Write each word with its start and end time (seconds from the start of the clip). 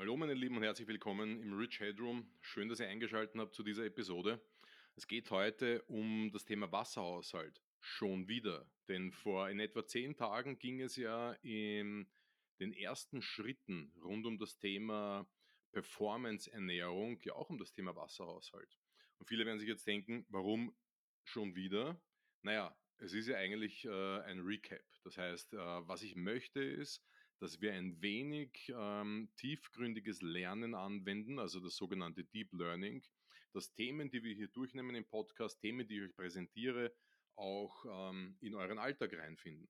Hallo 0.00 0.16
meine 0.16 0.34
Lieben 0.34 0.56
und 0.56 0.62
herzlich 0.62 0.86
willkommen 0.86 1.42
im 1.42 1.58
Rich 1.58 1.80
Headroom. 1.80 2.30
Schön, 2.40 2.68
dass 2.68 2.78
ihr 2.78 2.86
eingeschaltet 2.86 3.34
habt 3.36 3.52
zu 3.52 3.64
dieser 3.64 3.84
Episode. 3.84 4.40
Es 4.94 5.08
geht 5.08 5.28
heute 5.32 5.82
um 5.88 6.30
das 6.32 6.44
Thema 6.44 6.70
Wasserhaushalt. 6.70 7.60
Schon 7.80 8.28
wieder. 8.28 8.70
Denn 8.86 9.10
vor 9.10 9.50
in 9.50 9.58
etwa 9.58 9.84
zehn 9.84 10.14
Tagen 10.14 10.56
ging 10.60 10.80
es 10.80 10.94
ja 10.94 11.32
in 11.42 12.08
den 12.60 12.72
ersten 12.74 13.22
Schritten 13.22 13.92
rund 14.00 14.24
um 14.24 14.38
das 14.38 14.56
Thema 14.60 15.28
Performance-Ernährung, 15.72 17.18
ja 17.24 17.32
auch 17.32 17.50
um 17.50 17.58
das 17.58 17.72
Thema 17.72 17.96
Wasserhaushalt. 17.96 18.78
Und 19.18 19.26
viele 19.26 19.46
werden 19.46 19.58
sich 19.58 19.68
jetzt 19.68 19.88
denken, 19.88 20.24
warum 20.28 20.76
schon 21.24 21.56
wieder? 21.56 22.00
Naja, 22.42 22.72
es 22.98 23.14
ist 23.14 23.26
ja 23.26 23.36
eigentlich 23.36 23.84
äh, 23.84 24.20
ein 24.20 24.42
Recap. 24.42 24.80
Das 25.02 25.18
heißt, 25.18 25.54
äh, 25.54 25.56
was 25.56 26.04
ich 26.04 26.14
möchte 26.14 26.62
ist, 26.62 27.04
dass 27.40 27.60
wir 27.60 27.72
ein 27.72 28.00
wenig 28.02 28.72
ähm, 28.74 29.28
tiefgründiges 29.36 30.22
Lernen 30.22 30.74
anwenden, 30.74 31.38
also 31.38 31.60
das 31.60 31.76
sogenannte 31.76 32.24
Deep 32.24 32.52
Learning, 32.52 33.02
dass 33.52 33.72
Themen, 33.72 34.10
die 34.10 34.22
wir 34.22 34.34
hier 34.34 34.48
durchnehmen 34.48 34.94
im 34.94 35.06
Podcast, 35.06 35.60
Themen, 35.60 35.86
die 35.86 35.96
ich 35.96 36.02
euch 36.02 36.16
präsentiere, 36.16 36.92
auch 37.36 37.84
ähm, 38.10 38.36
in 38.40 38.54
euren 38.54 38.78
Alltag 38.78 39.12
reinfinden. 39.14 39.68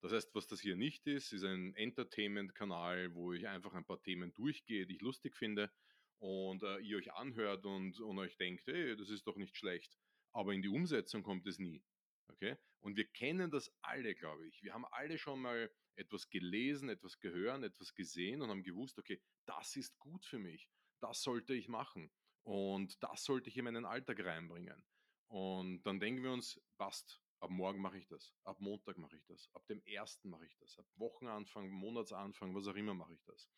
Das 0.00 0.12
heißt, 0.12 0.34
was 0.34 0.46
das 0.46 0.60
hier 0.60 0.76
nicht 0.76 1.06
ist, 1.06 1.32
ist 1.32 1.44
ein 1.44 1.74
Entertainment-Kanal, 1.74 3.14
wo 3.14 3.34
ich 3.34 3.46
einfach 3.46 3.74
ein 3.74 3.84
paar 3.84 4.02
Themen 4.02 4.32
durchgehe, 4.34 4.86
die 4.86 4.96
ich 4.96 5.02
lustig 5.02 5.36
finde 5.36 5.70
und 6.18 6.62
äh, 6.62 6.78
ihr 6.78 6.96
euch 6.96 7.12
anhört 7.12 7.66
und, 7.66 8.00
und 8.00 8.18
euch 8.18 8.36
denkt, 8.38 8.66
hey, 8.66 8.96
das 8.96 9.10
ist 9.10 9.26
doch 9.26 9.36
nicht 9.36 9.56
schlecht. 9.56 9.98
Aber 10.32 10.54
in 10.54 10.62
die 10.62 10.68
Umsetzung 10.68 11.22
kommt 11.22 11.46
es 11.46 11.58
nie. 11.58 11.82
Okay? 12.28 12.56
Und 12.80 12.96
wir 12.96 13.06
kennen 13.06 13.50
das 13.50 13.70
alle, 13.82 14.14
glaube 14.14 14.46
ich. 14.46 14.62
Wir 14.62 14.72
haben 14.72 14.86
alle 14.86 15.18
schon 15.18 15.40
mal 15.40 15.70
etwas 15.96 16.30
gelesen, 16.30 16.88
etwas 16.88 17.18
gehört, 17.20 17.62
etwas 17.62 17.94
gesehen 17.94 18.42
und 18.42 18.48
haben 18.48 18.62
gewusst, 18.62 18.98
okay, 18.98 19.20
das 19.44 19.76
ist 19.76 19.98
gut 19.98 20.24
für 20.24 20.38
mich, 20.38 20.68
das 21.00 21.22
sollte 21.22 21.54
ich 21.54 21.68
machen 21.68 22.10
und 22.42 23.02
das 23.02 23.24
sollte 23.24 23.50
ich 23.50 23.56
in 23.58 23.64
meinen 23.64 23.84
Alltag 23.84 24.24
reinbringen. 24.24 24.82
Und 25.26 25.82
dann 25.82 26.00
denken 26.00 26.22
wir 26.22 26.32
uns, 26.32 26.60
passt, 26.78 27.20
ab 27.40 27.50
morgen 27.50 27.80
mache 27.80 27.98
ich 27.98 28.06
das, 28.06 28.34
ab 28.44 28.60
Montag 28.60 28.98
mache 28.98 29.16
ich 29.16 29.24
das, 29.26 29.48
ab 29.52 29.66
dem 29.66 29.82
ersten 29.82 30.30
mache 30.30 30.46
ich 30.46 30.56
das, 30.56 30.78
ab 30.78 30.86
Wochenanfang, 30.96 31.68
Monatsanfang, 31.68 32.54
was 32.54 32.66
auch 32.66 32.74
immer 32.74 32.94
mache 32.94 33.14
ich 33.14 33.22
das. 33.24 33.48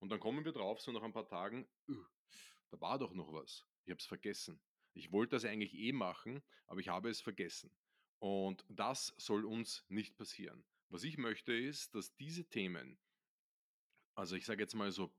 Und 0.00 0.10
dann 0.10 0.20
kommen 0.20 0.44
wir 0.44 0.52
drauf, 0.52 0.80
so 0.80 0.92
nach 0.92 1.02
ein 1.02 1.12
paar 1.12 1.28
Tagen, 1.28 1.66
da 2.70 2.80
war 2.80 2.98
doch 2.98 3.14
noch 3.14 3.32
was, 3.32 3.66
ich 3.84 3.90
habe 3.90 4.00
es 4.00 4.06
vergessen. 4.06 4.60
Ich 4.92 5.10
wollte 5.10 5.36
das 5.36 5.44
eigentlich 5.44 5.74
eh 5.74 5.92
machen, 5.92 6.42
aber 6.66 6.80
ich 6.80 6.88
habe 6.88 7.08
es 7.08 7.20
vergessen. 7.20 7.74
Und 8.24 8.64
das 8.70 9.12
soll 9.18 9.44
uns 9.44 9.84
nicht 9.90 10.16
passieren. 10.16 10.64
Was 10.88 11.04
ich 11.04 11.18
möchte 11.18 11.52
ist, 11.52 11.94
dass 11.94 12.16
diese 12.16 12.48
Themen, 12.48 12.96
also 14.14 14.34
ich 14.34 14.46
sage 14.46 14.62
jetzt 14.62 14.74
mal 14.74 14.90
so 14.90 15.14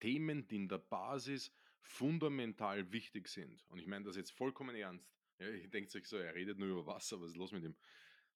Themen, 0.00 0.48
die 0.48 0.56
in 0.56 0.68
der 0.68 0.78
Basis 0.78 1.52
fundamental 1.80 2.90
wichtig 2.90 3.28
sind, 3.28 3.64
und 3.68 3.78
ich 3.78 3.86
meine 3.86 4.04
das 4.04 4.16
jetzt 4.16 4.32
vollkommen 4.32 4.74
ernst, 4.74 5.08
ja, 5.38 5.48
ihr 5.48 5.68
denkt 5.68 5.92
sich 5.92 6.08
so, 6.08 6.16
er 6.16 6.34
redet 6.34 6.58
nur 6.58 6.70
über 6.70 6.86
Wasser, 6.86 7.20
was 7.20 7.30
ist 7.30 7.36
los 7.36 7.52
mit 7.52 7.62
dem 7.62 7.76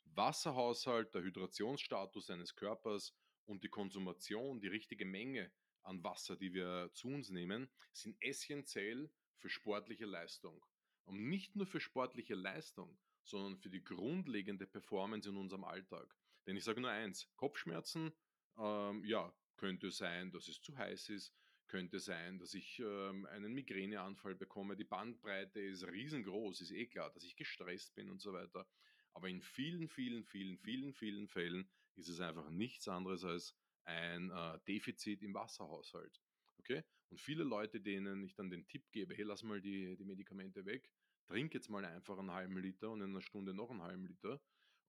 Wasserhaushalt, 0.05 1.12
der 1.12 1.24
Hydrationsstatus 1.24 2.30
eines 2.30 2.55
Körpers 2.55 3.16
und 3.46 3.64
die 3.64 3.68
Konsumation, 3.68 4.60
die 4.60 4.68
richtige 4.68 5.06
Menge 5.06 5.50
an 5.83 6.05
Wasser, 6.05 6.36
die 6.36 6.55
wir 6.55 6.88
zu 6.94 7.08
uns 7.08 7.30
nehmen, 7.30 7.68
sind 7.92 8.16
essentiell 8.20 9.10
für 9.38 9.50
sportliche 9.50 10.06
Leistung. 10.06 10.64
Und 11.05 11.28
nicht 11.28 11.56
nur 11.56 11.66
für 11.66 11.80
sportliche 11.80 12.36
Leistung, 12.36 12.96
sondern 13.28 13.56
für 13.56 13.70
die 13.70 13.84
grundlegende 13.84 14.66
Performance 14.66 15.28
in 15.28 15.36
unserem 15.36 15.64
Alltag. 15.64 16.16
Denn 16.46 16.56
ich 16.56 16.64
sage 16.64 16.80
nur 16.80 16.90
eins, 16.90 17.30
Kopfschmerzen, 17.36 18.12
ähm, 18.58 19.04
ja, 19.04 19.32
könnte 19.56 19.90
sein, 19.90 20.30
dass 20.30 20.48
es 20.48 20.60
zu 20.60 20.76
heiß 20.76 21.10
ist, 21.10 21.34
könnte 21.66 22.00
sein, 22.00 22.38
dass 22.38 22.54
ich 22.54 22.78
ähm, 22.78 23.26
einen 23.26 23.52
Migräneanfall 23.52 24.34
bekomme. 24.34 24.76
Die 24.76 24.84
Bandbreite 24.84 25.60
ist 25.60 25.86
riesengroß, 25.86 26.62
ist 26.62 26.70
eh 26.70 26.86
klar, 26.86 27.10
dass 27.10 27.24
ich 27.24 27.36
gestresst 27.36 27.94
bin 27.94 28.10
und 28.10 28.20
so 28.20 28.32
weiter. 28.32 28.66
Aber 29.12 29.28
in 29.28 29.42
vielen, 29.42 29.88
vielen, 29.88 30.24
vielen, 30.24 30.58
vielen, 30.58 30.94
vielen 30.94 31.28
Fällen 31.28 31.68
ist 31.96 32.08
es 32.08 32.20
einfach 32.20 32.48
nichts 32.50 32.88
anderes 32.88 33.24
als 33.24 33.55
ein 33.84 34.30
äh, 34.30 34.58
Defizit 34.67 35.22
im 35.22 35.34
Wasserhaushalt. 35.34 36.22
Okay? 36.61 36.83
Und 37.11 37.20
viele 37.20 37.44
Leute, 37.44 37.80
denen 37.80 38.22
ich 38.22 38.34
dann 38.34 38.50
den 38.50 38.67
Tipp 38.67 38.90
gebe, 38.90 39.14
hey, 39.14 39.24
lass 39.24 39.42
mal 39.42 39.61
die, 39.61 39.96
die 39.96 40.05
Medikamente 40.05 40.64
weg, 40.64 40.90
trink 41.28 41.55
jetzt 41.55 41.68
mal 41.68 41.84
einfach 41.84 42.18
einen 42.18 42.33
halben 42.33 42.58
Liter 42.58 42.90
und 42.90 43.00
in 43.00 43.11
einer 43.11 43.20
Stunde 43.20 43.55
noch 43.55 43.70
einen 43.70 43.83
halben 43.83 44.06
Liter. 44.06 44.40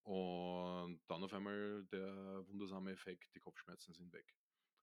Und 0.03 1.01
dann 1.07 1.23
auf 1.23 1.33
einmal 1.33 1.85
der 1.91 2.47
wundersame 2.47 2.91
Effekt, 2.91 3.35
die 3.35 3.39
Kopfschmerzen 3.39 3.94
sind 3.94 4.11
weg. 4.13 4.33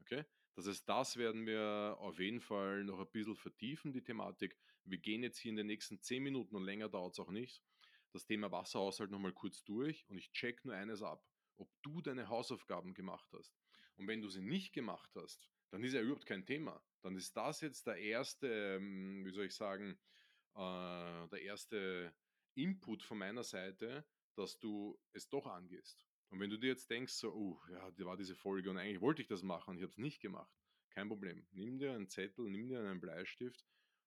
Okay? 0.03 0.25
Das 0.55 0.67
heißt, 0.67 0.89
das 0.89 1.17
werden 1.17 1.47
wir 1.47 1.97
auf 1.99 2.19
jeden 2.19 2.41
Fall 2.41 2.85
noch 2.85 3.01
ein 3.01 3.11
bisschen 3.11 3.37
vertiefen, 3.37 3.93
die 3.93 4.05
Thematik. 4.05 4.57
Wir 4.85 4.99
gehen 4.99 5.23
jetzt 5.23 5.39
hier 5.39 5.51
in 5.51 5.57
den 5.57 5.67
nächsten 5.67 6.01
10 6.01 6.23
Minuten 6.23 6.55
und 6.55 6.65
länger 6.65 6.89
dauert 6.89 7.15
es 7.15 7.19
auch 7.19 7.31
nicht. 7.31 7.63
Das 8.13 8.25
Thema 8.25 8.53
Wasserhaushalt 8.53 9.11
nochmal 9.11 9.33
kurz 9.33 9.65
durch 9.65 10.09
und 10.09 10.17
ich 10.17 10.31
check 10.33 10.65
nur 10.65 10.75
eines 10.75 11.03
ab, 11.03 11.27
ob 11.57 11.69
du 11.83 12.01
deine 12.01 12.29
Hausaufgaben 12.29 12.95
gemacht 12.95 13.29
hast. 13.33 13.59
Und 13.97 14.07
wenn 14.07 14.23
du 14.23 14.29
sie 14.29 14.43
nicht 14.43 14.73
gemacht 14.73 15.11
hast, 15.17 15.51
dann 15.71 15.83
ist 15.83 15.93
ja 15.93 16.01
überhaupt 16.01 16.27
kein 16.27 16.47
Thema. 16.47 16.83
Dann 17.03 17.17
ist 17.17 17.37
das 17.37 17.61
jetzt 17.61 17.87
der 17.87 17.97
erste, 17.97 18.47
ähm, 18.77 19.25
wie 19.25 19.33
soll 19.33 19.47
ich 19.47 19.55
sagen, 19.55 19.99
äh, 20.57 21.29
der 21.29 21.43
erste 21.43 22.15
Input 22.55 23.03
von 23.03 23.19
meiner 23.19 23.45
Seite, 23.45 24.05
dass 24.35 24.59
du 24.59 24.99
es 25.13 25.29
doch 25.29 25.47
angehst. 25.47 26.07
Und 26.31 26.41
wenn 26.41 26.51
du 26.51 26.59
dir 26.59 26.69
jetzt 26.69 26.91
denkst, 26.91 27.13
so, 27.13 27.33
oh, 27.33 27.61
ja, 27.71 27.91
da 27.91 28.05
war 28.05 28.17
diese 28.17 28.35
Folge 28.35 28.71
und 28.71 28.79
eigentlich 28.79 29.01
wollte 29.01 29.23
ich 29.23 29.29
das 29.29 29.43
machen 29.43 29.71
und 29.71 29.77
ich 29.77 29.83
habe 29.83 29.93
es 29.93 29.99
nicht 29.99 30.21
gemacht, 30.21 30.53
kein 30.91 31.09
Problem. 31.09 31.47
Nimm 31.53 31.79
dir 31.79 31.93
einen 31.93 32.09
Zettel, 32.09 32.49
nimm 32.51 32.69
dir 32.69 32.81
einen 32.81 33.01
Bleistift 33.01 33.65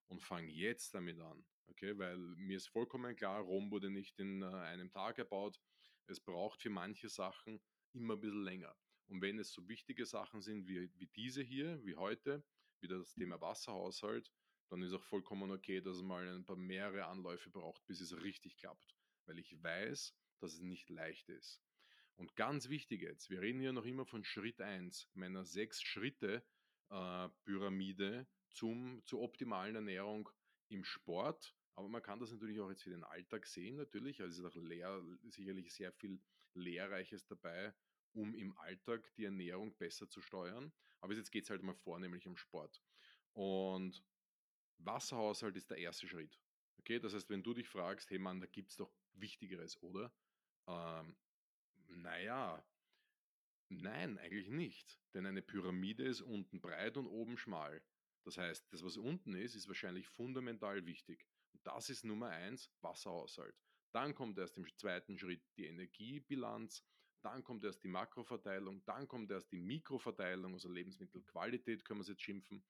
und 0.08 0.22
fang 0.22 0.48
jetzt 0.50 0.94
damit 0.94 1.20
an. 1.20 1.46
Okay, 1.68 1.98
weil 1.98 2.18
mir 2.18 2.58
ist 2.58 2.68
vollkommen 2.68 3.16
klar, 3.16 3.42
Rom 3.42 3.72
wurde 3.72 3.90
nicht 3.90 4.20
in 4.20 4.42
äh, 4.42 4.46
einem 4.46 4.90
Tag 4.90 5.20
erbaut. 5.20 5.62
Es 6.08 6.20
braucht 6.20 6.62
für 6.62 6.72
manche 6.72 7.10
Sachen 7.10 7.62
immer 7.94 8.16
ein 8.16 8.20
bisschen 8.20 8.44
länger. 8.44 8.76
Und 9.08 9.22
wenn 9.22 9.40
es 9.40 9.52
so 9.52 9.68
wichtige 9.68 10.06
Sachen 10.06 10.42
sind 10.42 10.68
wie, 10.68 10.92
wie 10.98 11.08
diese 11.08 11.42
hier, 11.42 11.84
wie 11.86 11.96
heute, 11.96 12.44
wie 12.82 12.88
das 12.88 13.14
Thema 13.14 13.40
Wasserhaushalt, 13.40 14.32
dann 14.70 14.82
ist 14.82 14.94
auch 14.94 15.04
vollkommen 15.04 15.52
okay, 15.52 15.82
dass 15.82 16.02
mal 16.02 16.28
ein 16.28 16.46
paar 16.46 16.56
mehrere 16.56 17.06
Anläufe 17.06 17.50
braucht, 17.50 17.86
bis 17.88 18.02
es 18.02 18.16
richtig 18.22 18.58
klappt. 18.58 18.96
Weil 19.26 19.40
ich 19.40 19.62
weiß, 19.62 20.16
dass 20.40 20.54
es 20.54 20.62
nicht 20.62 20.90
leicht 20.90 21.30
ist. 21.30 21.62
Und 22.16 22.36
ganz 22.36 22.70
wichtig 22.70 23.02
jetzt, 23.02 23.30
wir 23.30 23.42
reden 23.42 23.60
hier 23.60 23.74
noch 23.74 23.86
immer 23.86 24.06
von 24.06 24.24
Schritt 24.24 24.62
1 24.62 25.10
meiner 25.14 25.46
sechs 25.46 25.82
Schritte 25.82 26.44
äh, 26.90 27.30
Pyramide 27.46 28.28
zum, 28.50 29.02
zur 29.06 29.22
optimalen 29.22 29.76
Ernährung 29.76 30.30
im 30.70 30.84
Sport. 30.84 31.56
Aber 31.76 31.88
man 31.88 32.02
kann 32.02 32.20
das 32.20 32.32
natürlich 32.32 32.60
auch 32.60 32.70
jetzt 32.70 32.84
für 32.84 32.90
den 32.90 33.06
Alltag 33.06 33.48
sehen, 33.48 33.78
natürlich. 33.78 34.22
Also 34.22 34.34
es 34.34 34.40
ist 34.40 34.58
auch 34.58 34.62
lehr, 34.62 35.02
sicherlich 35.30 35.74
sehr 35.74 35.94
viel 35.94 36.20
Lehrreiches 36.54 37.26
dabei, 37.26 37.74
um 38.14 38.36
im 38.36 38.58
Alltag 38.58 39.10
die 39.16 39.26
Ernährung 39.26 39.76
besser 39.78 40.10
zu 40.10 40.20
steuern. 40.22 40.74
Aber 41.00 41.14
jetzt 41.14 41.32
geht 41.32 41.46
es 41.46 41.50
halt 41.50 41.64
mal 41.64 41.76
vornehmlich 41.76 42.28
um 42.28 42.36
Sport. 42.36 42.82
Und 43.32 44.04
Wasserhaushalt 44.80 45.56
ist 45.56 45.70
der 45.70 45.78
erste 45.78 46.08
Schritt. 46.08 46.40
Okay, 46.80 47.00
das 47.00 47.14
heißt, 47.14 47.30
wenn 47.30 47.44
du 47.44 47.54
dich 47.54 47.68
fragst, 47.68 48.10
hey 48.10 48.20
Mann, 48.20 48.40
da 48.40 48.48
gibt 48.48 48.72
es 48.72 48.78
doch 48.78 48.92
Wichtigeres, 49.14 49.82
oder? 49.82 50.12
Ähm, 50.68 51.18
naja, 51.88 52.66
nein, 53.70 54.18
eigentlich 54.18 54.50
nicht. 54.50 55.00
Denn 55.14 55.26
eine 55.26 55.42
Pyramide 55.42 56.04
ist 56.04 56.22
unten 56.22 56.62
breit 56.62 56.98
und 56.98 57.08
oben 57.08 57.38
schmal. 57.38 57.84
Das 58.24 58.38
heißt, 58.38 58.72
das, 58.72 58.84
was 58.84 58.98
unten 58.98 59.34
ist, 59.36 59.56
ist 59.56 59.68
wahrscheinlich 59.68 60.08
fundamental 60.08 60.86
wichtig. 60.86 61.26
Und 61.54 61.66
das 61.66 61.90
ist 61.90 62.06
Nummer 62.06 62.30
eins, 62.30 62.72
Wasserhaushalt. 62.82 63.56
Dann 63.92 64.14
kommt 64.14 64.38
erst 64.38 64.58
im 64.58 64.66
zweiten 64.78 65.18
Schritt 65.18 65.42
die 65.58 65.66
Energiebilanz, 65.66 66.86
dann 67.22 67.44
kommt 67.44 67.66
erst 67.66 67.84
die 67.84 67.88
Makroverteilung, 67.88 68.84
dann 68.86 69.08
kommt 69.08 69.32
erst 69.32 69.52
die 69.52 69.58
Mikroverteilung, 69.58 70.54
also 70.54 70.70
Lebensmittelqualität 70.70 71.84
können 71.84 72.00
wir 72.00 72.04
es 72.04 72.10
jetzt 72.10 72.22
schimpfen. 72.22 72.64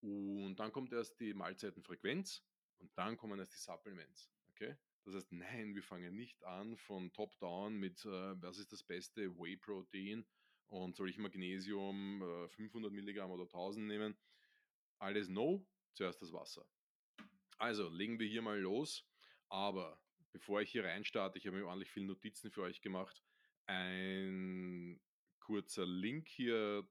Und 0.00 0.56
dann 0.56 0.72
kommt 0.72 0.92
erst 0.92 1.18
die 1.20 1.34
Mahlzeitenfrequenz 1.34 2.44
und 2.78 2.90
dann 2.96 3.16
kommen 3.16 3.38
erst 3.38 3.54
die 3.54 3.58
Supplements. 3.58 4.30
Okay? 4.50 4.76
Das 5.04 5.14
heißt, 5.14 5.32
nein, 5.32 5.74
wir 5.74 5.82
fangen 5.82 6.14
nicht 6.14 6.42
an 6.44 6.76
von 6.76 7.12
top-down 7.12 7.74
mit, 7.74 8.04
äh, 8.04 8.42
was 8.42 8.58
ist 8.58 8.72
das 8.72 8.82
beste 8.82 9.36
Whey-Protein 9.38 10.26
und 10.66 10.96
soll 10.96 11.08
ich 11.08 11.18
Magnesium 11.18 12.22
äh, 12.22 12.48
500 12.48 12.92
Milligramm 12.92 13.30
oder 13.30 13.44
1000 13.44 13.86
nehmen. 13.86 14.16
Alles 14.98 15.28
no, 15.28 15.66
zuerst 15.94 16.20
das 16.20 16.32
Wasser. 16.32 16.66
Also 17.56 17.88
legen 17.88 18.18
wir 18.18 18.26
hier 18.28 18.42
mal 18.42 18.60
los. 18.60 19.04
Aber 19.48 20.00
bevor 20.32 20.60
ich 20.60 20.70
hier 20.70 20.84
reinstarte, 20.84 21.38
ich 21.38 21.46
habe 21.46 21.56
mir 21.56 21.66
ordentlich 21.66 21.90
viele 21.90 22.06
Notizen 22.06 22.50
für 22.50 22.62
euch 22.62 22.82
gemacht. 22.82 23.24
Ein 23.66 25.00
kurzer 25.40 25.86
Link 25.86 26.28
hier 26.28 26.86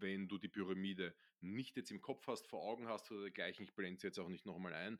wenn 0.00 0.28
du 0.28 0.38
die 0.38 0.48
Pyramide 0.48 1.14
nicht 1.42 1.76
jetzt 1.76 1.90
im 1.90 2.00
Kopf 2.00 2.26
hast, 2.26 2.46
vor 2.48 2.62
Augen 2.62 2.88
hast 2.88 3.10
oder 3.10 3.22
dergleichen, 3.22 3.64
ich 3.64 3.74
blende 3.74 4.00
sie 4.00 4.06
jetzt 4.06 4.18
auch 4.18 4.28
nicht 4.28 4.46
nochmal 4.46 4.74
ein, 4.74 4.98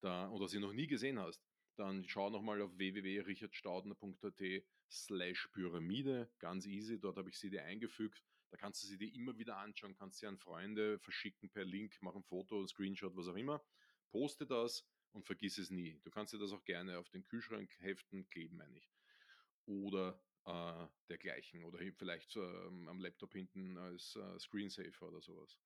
da, 0.00 0.28
oder 0.30 0.48
sie 0.48 0.60
noch 0.60 0.72
nie 0.72 0.86
gesehen 0.86 1.18
hast, 1.18 1.42
dann 1.76 2.04
schau 2.06 2.30
nochmal 2.30 2.60
auf 2.62 2.76
www.richardstaudner.at 2.76 4.64
slash 4.90 5.48
Pyramide, 5.52 6.30
ganz 6.38 6.66
easy, 6.66 7.00
dort 7.00 7.16
habe 7.16 7.30
ich 7.30 7.38
sie 7.38 7.50
dir 7.50 7.64
eingefügt. 7.64 8.22
Da 8.50 8.56
kannst 8.56 8.84
du 8.84 8.86
sie 8.86 8.98
dir 8.98 9.12
immer 9.12 9.36
wieder 9.36 9.56
anschauen, 9.56 9.96
kannst 9.96 10.20
sie 10.20 10.26
an 10.26 10.38
Freunde 10.38 11.00
verschicken 11.00 11.50
per 11.50 11.64
Link, 11.64 11.96
mach 12.00 12.14
ein 12.14 12.22
Foto, 12.22 12.64
Screenshot, 12.66 13.16
was 13.16 13.26
auch 13.26 13.34
immer. 13.34 13.64
Poste 14.10 14.46
das 14.46 14.86
und 15.10 15.26
vergiss 15.26 15.58
es 15.58 15.70
nie. 15.70 15.98
Du 16.04 16.10
kannst 16.10 16.32
dir 16.32 16.38
das 16.38 16.52
auch 16.52 16.64
gerne 16.64 16.98
auf 16.98 17.08
den 17.08 17.24
Kühlschrank 17.24 17.70
heften, 17.80 18.28
kleben, 18.28 18.56
meine 18.56 18.78
ich. 18.78 18.88
Oder 19.66 20.22
äh, 20.46 20.86
dergleichen. 21.08 21.64
Oder 21.64 21.78
vielleicht 21.92 22.36
ähm, 22.36 22.88
am 22.88 23.00
Laptop 23.00 23.32
hinten 23.32 23.76
als 23.78 24.16
äh, 24.16 24.38
Screensaver 24.38 25.08
oder 25.08 25.20
sowas. 25.20 25.58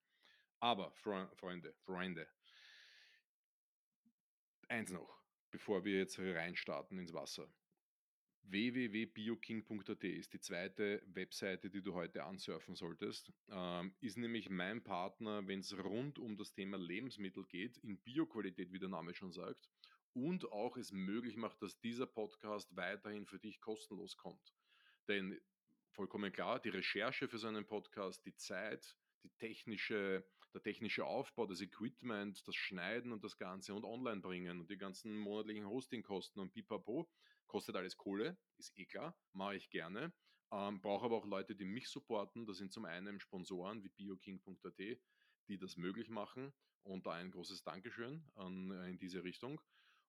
Aber, 0.61 0.91
Freunde, 0.93 1.73
Freunde, 1.85 2.29
eins 4.69 4.91
noch, 4.91 5.23
bevor 5.51 5.85
wir 5.85 5.99
jetzt 5.99 6.19
reinstarten 6.19 6.99
ins 6.99 7.13
Wasser 7.13 7.49
www.bioking.at 8.51 10.05
ist 10.05 10.33
die 10.33 10.41
zweite 10.41 11.03
Webseite, 11.07 11.69
die 11.71 11.83
du 11.83 11.95
heute 11.95 12.25
ansurfen 12.25 12.75
solltest. 12.75 13.31
Ähm, 13.51 13.95
ist 14.01 14.17
nämlich 14.17 14.49
mein 14.49 14.83
Partner, 14.83 15.47
wenn 15.47 15.61
es 15.61 15.77
rund 15.77 16.19
um 16.19 16.37
das 16.37 16.53
Thema 16.53 16.79
Lebensmittel 16.79 17.45
geht, 17.45 17.77
in 17.79 17.99
Bioqualität, 17.99 18.73
wie 18.73 18.79
der 18.79 18.89
Name 18.89 19.15
schon 19.15 19.33
sagt, 19.33 19.69
und 20.15 20.51
auch 20.51 20.77
es 20.77 20.93
möglich 20.93 21.37
macht, 21.37 21.61
dass 21.63 21.79
dieser 21.81 22.07
Podcast 22.07 22.75
weiterhin 22.75 23.27
für 23.27 23.39
dich 23.39 23.61
kostenlos 23.61 24.17
kommt. 24.17 24.55
Denn 25.09 25.41
vollkommen 25.91 26.33
klar, 26.33 26.61
die 26.61 26.69
Recherche 26.69 27.29
für 27.29 27.39
so 27.39 27.49
einen 27.49 27.67
Podcast, 27.67 28.25
die 28.27 28.37
Zeit, 28.37 28.97
die 29.23 29.31
technische, 29.39 30.25
der 30.55 30.63
technische 30.63 31.05
Aufbau, 31.05 31.47
das 31.47 31.61
Equipment, 31.61 32.47
das 32.47 32.55
Schneiden 32.55 33.13
und 33.13 33.25
das 33.25 33.37
Ganze 33.37 33.75
und 33.75 33.85
online 33.85 34.21
bringen 34.21 34.61
und 34.61 34.71
die 34.71 34.79
ganzen 34.79 35.17
monatlichen 35.17 35.67
Hostingkosten 35.67 36.41
und 36.41 36.53
pipapo, 36.53 37.11
kostet 37.47 37.77
alles 37.77 37.97
Kohle, 37.97 38.39
ist 38.59 38.79
eh 38.79 38.85
klar, 38.85 39.19
mache 39.33 39.57
ich 39.57 39.71
gerne. 39.71 40.13
Ähm, 40.51 40.81
Brauche 40.81 41.07
aber 41.07 41.17
auch 41.17 41.27
Leute, 41.27 41.55
die 41.55 41.65
mich 41.65 41.89
supporten. 41.89 42.47
Das 42.47 42.59
sind 42.59 42.73
zum 42.73 42.85
einen 42.85 43.21
Sponsoren 43.21 43.83
wie 43.83 43.91
bioking.at, 43.91 44.79
die 45.49 45.59
das 45.59 45.77
möglich 45.77 46.09
machen. 46.09 46.53
Und 46.83 47.07
da 47.07 47.13
ein 47.13 47.31
großes 47.31 47.65
Dankeschön 47.65 48.25
an, 48.35 48.71
äh, 48.71 48.89
in 48.89 48.99
diese 48.99 49.25
Richtung. 49.25 49.61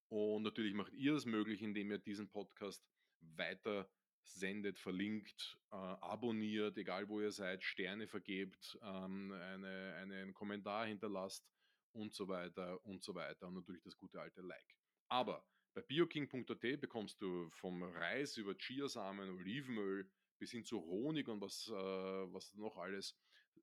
Und 0.07 0.43
natürlich 0.43 0.73
macht 0.73 0.93
ihr 0.93 1.13
das 1.13 1.25
möglich, 1.25 1.61
indem 1.61 1.91
ihr 1.91 1.97
diesen 1.97 2.29
Podcast 2.29 2.87
weiter 3.19 3.89
sendet, 4.31 4.79
verlinkt, 4.79 5.59
äh, 5.71 5.75
abonniert, 5.75 6.77
egal 6.77 7.07
wo 7.09 7.21
ihr 7.21 7.31
seid, 7.31 7.63
Sterne 7.63 8.07
vergebt, 8.07 8.77
ähm, 8.83 9.31
eine, 9.31 9.95
einen 9.95 10.33
Kommentar 10.33 10.85
hinterlasst 10.85 11.49
und 11.93 12.13
so 12.13 12.27
weiter 12.27 12.83
und 12.85 13.03
so 13.03 13.15
weiter. 13.15 13.47
Und 13.47 13.55
natürlich 13.55 13.83
das 13.83 13.97
gute 13.97 14.19
alte 14.19 14.41
Like. 14.41 14.75
Aber 15.09 15.45
bei 15.73 15.81
bioking.at 15.81 16.81
bekommst 16.81 17.21
du 17.21 17.49
vom 17.51 17.83
Reis 17.83 18.37
über 18.37 18.55
Chiasamen, 18.55 19.29
Olivenöl 19.31 20.09
bis 20.37 20.51
hin 20.51 20.63
zu 20.63 20.81
Honig 20.81 21.27
und 21.27 21.41
was, 21.41 21.67
äh, 21.67 21.73
was 21.73 22.53
noch 22.55 22.77
alles, 22.77 23.15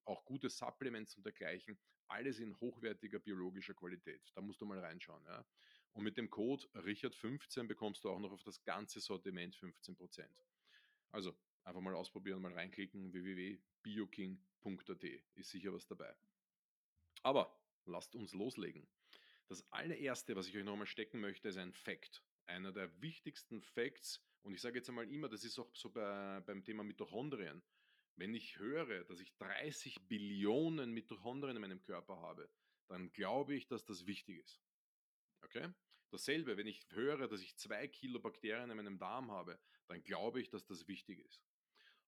auch 0.05 0.25
gute 0.25 0.49
Supplements 0.51 1.17
und 1.17 1.25
dergleichen, 1.25 1.79
alles 2.09 2.39
in 2.39 2.59
hochwertiger 2.61 3.19
biologischer 3.19 3.75
Qualität. 3.75 4.23
Da 4.35 4.41
musst 4.41 4.61
du 4.61 4.67
mal 4.67 4.79
reinschauen. 4.79 5.25
Ja. 5.25 5.45
Und 5.93 6.05
mit 6.05 6.17
dem 6.17 6.31
Code 6.31 6.67
Richard15 6.75 7.67
bekommst 7.67 8.05
du 8.05 8.11
auch 8.11 8.21
noch 8.21 8.33
auf 8.33 8.43
das 8.43 8.62
ganze 8.62 9.01
Sortiment 9.01 9.57
15%. 9.57 10.29
Also 11.17 11.35
einfach 11.65 11.81
mal 11.81 11.95
ausprobieren, 11.95 12.43
mal 12.43 12.53
reinklicken, 12.53 13.11
www.bioking.at 13.15 15.05
ist 15.35 15.51
sicher 15.51 15.73
was 15.73 15.87
dabei. 15.87 16.15
Aber 17.23 17.59
lasst 17.87 18.15
uns 18.15 18.35
loslegen. 18.35 18.87
Das 19.49 19.65
allererste, 19.73 20.37
was 20.37 20.47
ich 20.47 20.55
euch 20.59 20.65
nochmal 20.65 20.87
stecken 20.87 21.21
möchte, 21.21 21.49
ist 21.49 21.57
ein 21.57 21.73
Fact. 21.73 22.23
Einer 22.45 22.71
der 22.71 23.01
wichtigsten 23.01 23.63
Facts, 23.63 24.23
und 24.43 24.53
ich 24.53 24.61
sage 24.61 24.77
jetzt 24.77 24.91
einmal 24.91 25.11
immer, 25.11 25.31
das 25.31 25.43
ist 25.43 25.59
auch 25.59 25.75
so 25.75 25.89
bei, 25.89 26.43
beim 26.45 26.63
Thema 26.63 26.85
Mitochondrien. 26.85 27.62
Wenn 28.17 28.35
ich 28.35 28.59
höre, 28.59 29.05
dass 29.05 29.21
ich 29.21 29.35
30 29.39 30.09
Billionen 30.09 30.93
Mitochondrien 30.93 31.57
in 31.57 31.62
meinem 31.62 31.81
Körper 31.81 32.21
habe, 32.21 32.51
dann 32.89 33.11
glaube 33.15 33.55
ich, 33.55 33.67
dass 33.69 33.87
das 33.87 34.05
wichtig 34.05 34.41
ist. 34.41 34.61
Okay? 35.41 35.73
Dasselbe, 36.11 36.56
wenn 36.56 36.67
ich 36.67 36.87
höre, 36.91 37.29
dass 37.29 37.41
ich 37.41 37.56
zwei 37.56 37.88
Kilo 37.88 38.20
Bakterien 38.20 38.70
in 38.70 38.76
meinem 38.76 38.99
Darm 38.99 39.31
habe, 39.31 39.58
dann 39.88 40.03
glaube 40.05 40.41
ich, 40.41 40.49
dass 40.49 40.64
das 40.64 40.87
wichtig 40.88 41.19
ist. 41.20 41.43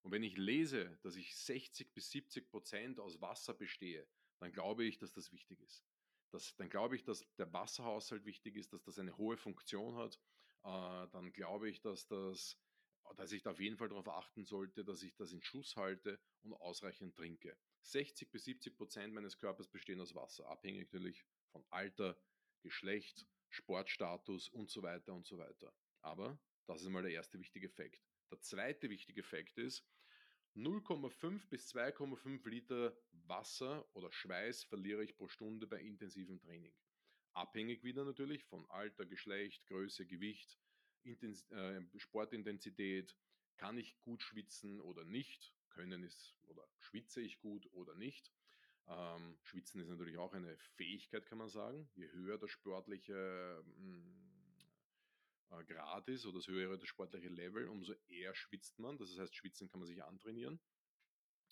Und 0.02 0.12
wenn 0.12 0.22
ich 0.22 0.36
lese, 0.36 0.98
dass 1.02 1.16
ich 1.16 1.36
60 1.36 1.92
bis 1.92 2.10
70 2.10 2.48
Prozent 2.48 3.00
aus 3.00 3.20
Wasser 3.20 3.54
bestehe, 3.54 4.06
dann 4.38 4.52
glaube 4.52 4.84
ich, 4.84 4.98
dass 4.98 5.12
das 5.12 5.32
wichtig 5.32 5.60
ist 5.60 5.84
das, 6.30 6.54
dann 6.56 6.68
glaube 6.68 6.96
ich, 6.96 7.04
dass 7.04 7.26
der 7.36 7.52
Wasserhaushalt 7.52 8.24
wichtig 8.24 8.56
ist, 8.56 8.72
dass 8.72 8.82
das 8.82 8.98
eine 8.98 9.16
hohe 9.16 9.36
Funktion 9.36 9.96
hat. 9.96 10.18
Äh, 10.64 11.08
dann 11.12 11.32
glaube 11.32 11.68
ich, 11.68 11.80
dass, 11.80 12.06
das, 12.06 12.58
dass 13.16 13.32
ich 13.32 13.42
da 13.42 13.50
auf 13.50 13.60
jeden 13.60 13.76
Fall 13.76 13.88
darauf 13.88 14.08
achten 14.08 14.44
sollte, 14.44 14.84
dass 14.84 15.02
ich 15.02 15.14
das 15.16 15.32
in 15.32 15.42
Schuss 15.42 15.76
halte 15.76 16.20
und 16.42 16.52
ausreichend 16.54 17.14
trinke. 17.14 17.56
60 17.82 18.30
bis 18.30 18.44
70 18.44 18.76
Prozent 18.76 19.14
meines 19.14 19.38
Körpers 19.38 19.68
bestehen 19.68 20.00
aus 20.00 20.14
Wasser, 20.14 20.46
abhängig 20.48 20.92
natürlich 20.92 21.24
von 21.50 21.64
Alter, 21.70 22.18
Geschlecht, 22.60 23.26
Sportstatus 23.50 24.48
und 24.48 24.70
so 24.70 24.82
weiter 24.82 25.14
und 25.14 25.26
so 25.26 25.38
weiter. 25.38 25.72
Aber 26.02 26.38
das 26.66 26.82
ist 26.82 26.88
mal 26.88 27.02
der 27.02 27.12
erste 27.12 27.38
wichtige 27.38 27.68
Fakt. 27.68 28.12
Der 28.30 28.40
zweite 28.40 28.90
wichtige 28.90 29.22
Fakt 29.22 29.58
ist, 29.58 29.86
0,5 30.54 31.48
bis 31.48 31.72
2,5 31.74 32.48
Liter 32.48 32.96
Wasser 33.12 33.88
oder 33.94 34.10
Schweiß 34.12 34.64
verliere 34.64 35.04
ich 35.04 35.16
pro 35.16 35.28
Stunde 35.28 35.66
bei 35.66 35.80
intensivem 35.80 36.40
Training. 36.40 36.74
Abhängig 37.32 37.84
wieder 37.84 38.04
natürlich 38.04 38.44
von 38.44 38.68
Alter, 38.70 39.06
Geschlecht, 39.06 39.66
Größe, 39.66 40.06
Gewicht, 40.06 40.58
Intens 41.04 41.48
äh, 41.50 41.80
Sportintensität. 41.96 43.16
Kann 43.56 43.78
ich 43.78 44.00
gut 44.00 44.22
schwitzen 44.22 44.80
oder 44.80 45.04
nicht? 45.04 45.54
Können 45.70 46.02
ist 46.02 46.36
oder 46.46 46.68
schwitze 46.78 47.20
ich 47.20 47.38
gut 47.38 47.66
oder 47.72 47.94
nicht? 47.94 48.32
Ähm, 48.88 49.36
schwitzen 49.42 49.80
ist 49.80 49.88
natürlich 49.88 50.16
auch 50.16 50.32
eine 50.32 50.56
Fähigkeit, 50.76 51.26
kann 51.26 51.38
man 51.38 51.48
sagen. 51.48 51.88
Je 51.94 52.10
höher 52.10 52.38
der 52.38 52.48
sportliche 52.48 53.62
hm, 53.76 54.18
äh, 55.50 55.64
Grad 55.64 56.08
ist 56.08 56.24
oder 56.24 56.38
das 56.38 56.48
höhere 56.48 56.78
das 56.78 56.88
sportliche 56.88 57.28
Level, 57.28 57.68
umso 57.68 57.94
eher 58.08 58.34
schwitzt 58.34 58.78
man. 58.78 58.96
Das 58.96 59.16
heißt, 59.18 59.34
schwitzen 59.34 59.68
kann 59.68 59.80
man 59.80 59.86
sich 59.86 60.02
antrainieren. 60.02 60.58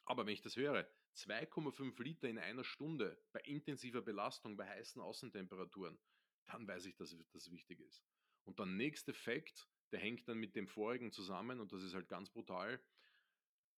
Aber 0.05 0.25
wenn 0.25 0.33
ich 0.33 0.41
das 0.41 0.57
höre, 0.57 0.89
2,5 1.17 2.03
Liter 2.03 2.29
in 2.29 2.39
einer 2.39 2.65
Stunde 2.65 3.19
bei 3.33 3.41
intensiver 3.41 4.03
Belastung, 4.03 4.57
bei 4.57 4.67
heißen 4.67 5.01
Außentemperaturen, 5.01 5.99
dann 6.47 6.67
weiß 6.67 6.87
ich, 6.87 6.97
dass 6.97 7.17
das 7.33 7.51
wichtig 7.51 7.81
ist. 7.81 8.03
Und 8.45 8.59
der 8.59 8.67
nächste 8.67 9.13
Fakt, 9.13 9.69
der 9.91 9.99
hängt 9.99 10.29
dann 10.29 10.39
mit 10.39 10.55
dem 10.55 10.69
vorigen 10.69 11.11
zusammen 11.13 11.61
und 11.61 11.73
das 11.73 11.83
ist 11.83 11.95
halt 11.95 12.09
ganz 12.09 12.31
brutal. 12.31 12.81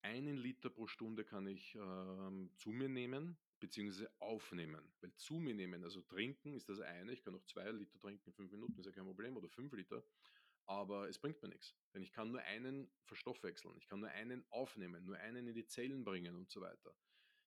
Einen 0.03 0.37
Liter 0.37 0.71
pro 0.71 0.87
Stunde 0.87 1.25
kann 1.25 1.47
ich 1.47 1.75
ähm, 1.75 2.51
zu 2.57 2.71
mir 2.71 2.89
nehmen, 2.89 3.39
beziehungsweise 3.61 4.11
aufnehmen. 4.21 4.93
Weil 5.01 5.15
zu 5.17 5.35
mir 5.35 5.55
nehmen, 5.55 5.85
also 5.85 6.01
trinken 6.03 6.55
ist 6.55 6.69
das 6.69 6.81
eine, 6.81 7.13
ich 7.13 7.23
kann 7.23 7.35
noch 7.35 7.45
zwei 7.45 7.71
Liter 7.71 7.99
trinken 7.99 8.29
in 8.29 8.33
fünf 8.33 8.51
Minuten, 8.53 8.79
ist 8.79 8.87
ja 8.87 8.93
kein 8.93 9.05
Problem, 9.05 9.37
oder 9.37 9.49
fünf 9.49 9.73
Liter, 9.73 10.05
aber 10.67 11.09
es 11.09 11.19
bringt 11.19 11.43
mir 11.43 11.49
nichts. 11.49 11.75
Denn 11.95 12.03
ich 12.03 12.13
kann 12.13 12.31
nur 12.31 12.41
einen 12.43 12.91
verstoffwechseln, 13.05 13.77
ich 13.79 13.89
kann 13.89 14.01
nur 14.01 14.11
einen 14.11 14.45
aufnehmen, 14.51 15.05
nur 15.05 15.17
einen 15.17 15.47
in 15.47 15.55
die 15.55 15.67
Zellen 15.67 16.05
bringen 16.05 16.37
und 16.37 16.51
so 16.51 16.61
weiter. 16.61 16.95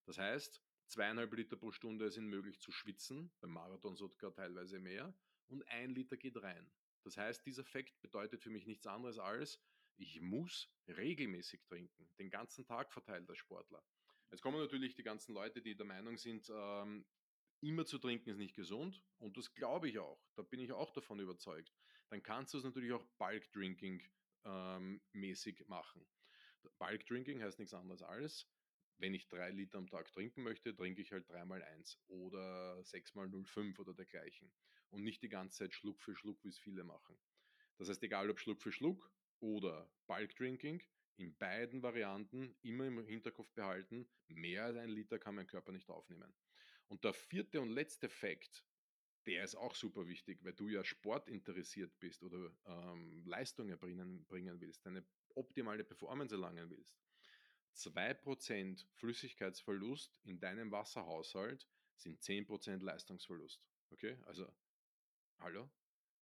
Das 0.04 0.18
heißt, 0.18 0.62
zweieinhalb 0.88 1.32
Liter 1.32 1.56
pro 1.56 1.70
Stunde 1.70 2.10
sind 2.10 2.26
möglich 2.26 2.60
zu 2.60 2.72
schwitzen, 2.72 3.32
beim 3.40 3.50
Marathon 3.50 3.96
sogar 3.96 4.34
teilweise 4.34 4.78
mehr, 4.78 5.14
und 5.48 5.66
ein 5.68 5.94
Liter 5.94 6.16
geht 6.16 6.36
rein. 6.42 6.70
Das 7.04 7.16
heißt, 7.16 7.44
dieser 7.44 7.64
Fakt 7.64 8.00
bedeutet 8.00 8.42
für 8.42 8.50
mich 8.50 8.66
nichts 8.66 8.86
anderes 8.86 9.18
als, 9.18 9.60
ich 9.96 10.20
muss 10.20 10.72
regelmäßig 10.88 11.62
trinken, 11.64 12.08
den 12.18 12.30
ganzen 12.30 12.64
Tag 12.64 12.92
verteilt 12.92 13.28
als 13.28 13.38
Sportler. 13.38 13.84
Jetzt 14.32 14.40
kommen 14.40 14.58
natürlich 14.58 14.94
die 14.94 15.02
ganzen 15.02 15.34
Leute, 15.34 15.60
die 15.60 15.76
der 15.76 15.84
Meinung 15.84 16.16
sind, 16.16 16.50
ähm, 16.50 17.04
immer 17.60 17.84
zu 17.84 17.98
trinken 17.98 18.30
ist 18.30 18.38
nicht 18.38 18.56
gesund. 18.56 19.04
Und 19.18 19.36
das 19.36 19.52
glaube 19.52 19.90
ich 19.90 19.98
auch. 19.98 20.26
Da 20.36 20.42
bin 20.42 20.58
ich 20.58 20.72
auch 20.72 20.90
davon 20.90 21.20
überzeugt. 21.20 21.70
Dann 22.08 22.22
kannst 22.22 22.54
du 22.54 22.58
es 22.58 22.64
natürlich 22.64 22.92
auch 22.92 23.04
Bulk 23.18 23.52
Drinking 23.52 24.02
ähm, 24.44 25.02
mäßig 25.12 25.68
machen. 25.68 26.06
Bulk 26.78 27.06
Drinking 27.06 27.42
heißt 27.42 27.58
nichts 27.58 27.74
anderes 27.74 28.02
als, 28.02 28.48
wenn 28.96 29.12
ich 29.12 29.28
drei 29.28 29.50
Liter 29.50 29.76
am 29.76 29.86
Tag 29.86 30.10
trinken 30.12 30.42
möchte, 30.42 30.74
trinke 30.74 31.02
ich 31.02 31.12
halt 31.12 31.28
dreimal 31.28 31.62
eins 31.62 32.00
oder 32.06 32.82
sechsmal 32.84 33.26
0,5 33.26 33.78
oder 33.80 33.92
dergleichen. 33.92 34.50
Und 34.88 35.02
nicht 35.02 35.22
die 35.22 35.28
ganze 35.28 35.58
Zeit 35.58 35.74
Schluck 35.74 36.00
für 36.00 36.16
Schluck, 36.16 36.42
wie 36.42 36.48
es 36.48 36.58
viele 36.58 36.84
machen. 36.84 37.18
Das 37.76 37.90
heißt, 37.90 38.02
egal 38.02 38.30
ob 38.30 38.40
Schluck 38.40 38.62
für 38.62 38.72
Schluck 38.72 39.12
oder 39.40 39.90
Bulk 40.06 40.34
Drinking, 40.36 40.82
in 41.16 41.36
beiden 41.36 41.82
Varianten 41.82 42.54
immer 42.62 42.86
im 42.86 43.06
Hinterkopf 43.06 43.50
behalten, 43.52 44.08
mehr 44.28 44.64
als 44.64 44.76
ein 44.76 44.88
Liter 44.88 45.18
kann 45.18 45.34
mein 45.34 45.46
Körper 45.46 45.72
nicht 45.72 45.88
aufnehmen. 45.90 46.32
Und 46.88 47.04
der 47.04 47.12
vierte 47.12 47.60
und 47.60 47.70
letzte 47.70 48.08
Fakt, 48.08 48.64
der 49.26 49.44
ist 49.44 49.54
auch 49.54 49.74
super 49.74 50.06
wichtig, 50.08 50.42
weil 50.42 50.52
du 50.52 50.68
ja 50.68 50.84
sportinteressiert 50.84 51.98
bist 52.00 52.22
oder 52.22 52.50
ähm, 52.66 53.24
Leistungen 53.24 53.78
bringen, 53.78 54.24
bringen 54.26 54.60
willst, 54.60 54.86
eine 54.86 55.04
optimale 55.34 55.84
Performance 55.84 56.34
erlangen 56.34 56.68
willst. 56.70 56.98
2% 57.76 58.84
Flüssigkeitsverlust 58.94 60.20
in 60.24 60.40
deinem 60.40 60.70
Wasserhaushalt 60.70 61.66
sind 61.96 62.20
10% 62.20 62.82
Leistungsverlust. 62.82 63.64
Okay, 63.90 64.18
also, 64.26 64.52
hallo? 65.38 65.70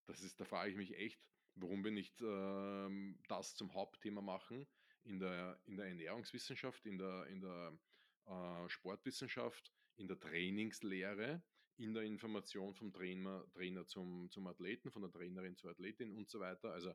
Das 0.07 0.21
ist, 0.23 0.39
da 0.39 0.45
frage 0.45 0.71
ich 0.71 0.77
mich 0.77 0.97
echt, 0.97 1.21
warum 1.55 1.83
wir 1.83 1.91
nicht 1.91 2.21
ähm, 2.21 3.19
das 3.29 3.55
zum 3.55 3.75
Hauptthema 3.75 4.21
machen 4.21 4.69
in 5.05 5.19
der, 5.19 5.61
in 5.67 5.77
der 5.77 5.87
Ernährungswissenschaft, 5.87 6.85
in 6.87 6.99
der, 6.99 7.27
in 7.27 7.41
der 7.41 7.79
äh, 8.27 8.69
Sportwissenschaft, 8.69 9.73
in 9.97 10.09
der 10.09 10.19
Trainingslehre, 10.19 11.43
in 11.77 11.95
der 11.95 12.03
Information 12.03 12.75
vom 12.75 12.93
Trainer, 12.93 13.47
Trainer 13.53 13.87
zum, 13.87 14.31
zum 14.31 14.47
Athleten, 14.47 14.91
von 14.91 15.03
der 15.03 15.11
Trainerin 15.11 15.57
zur 15.57 15.71
Athletin 15.71 16.17
und 16.17 16.29
so 16.29 16.41
weiter. 16.41 16.73
Also, 16.73 16.95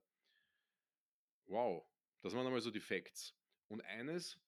wow, 1.46 1.88
das 2.22 2.34
waren 2.34 2.46
einmal 2.46 2.62
so 2.62 2.72
die 2.72 2.80
Facts. 2.80 3.36
Und 3.68 3.82
eines, 3.82 4.40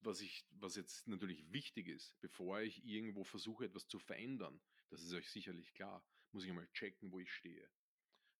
was, 0.00 0.20
ich, 0.20 0.46
was 0.50 0.76
jetzt 0.76 1.06
natürlich 1.08 1.50
wichtig 1.50 1.88
ist, 1.88 2.18
bevor 2.20 2.60
ich 2.60 2.84
irgendwo 2.84 3.24
versuche, 3.24 3.64
etwas 3.64 3.86
zu 3.88 3.98
verändern, 3.98 4.60
das 4.90 5.02
ist 5.02 5.12
euch 5.12 5.30
sicherlich 5.30 5.72
klar, 5.74 6.04
muss 6.32 6.44
ich 6.44 6.50
einmal 6.50 6.68
checken, 6.72 7.10
wo 7.10 7.20
ich 7.20 7.32
stehe. 7.32 7.70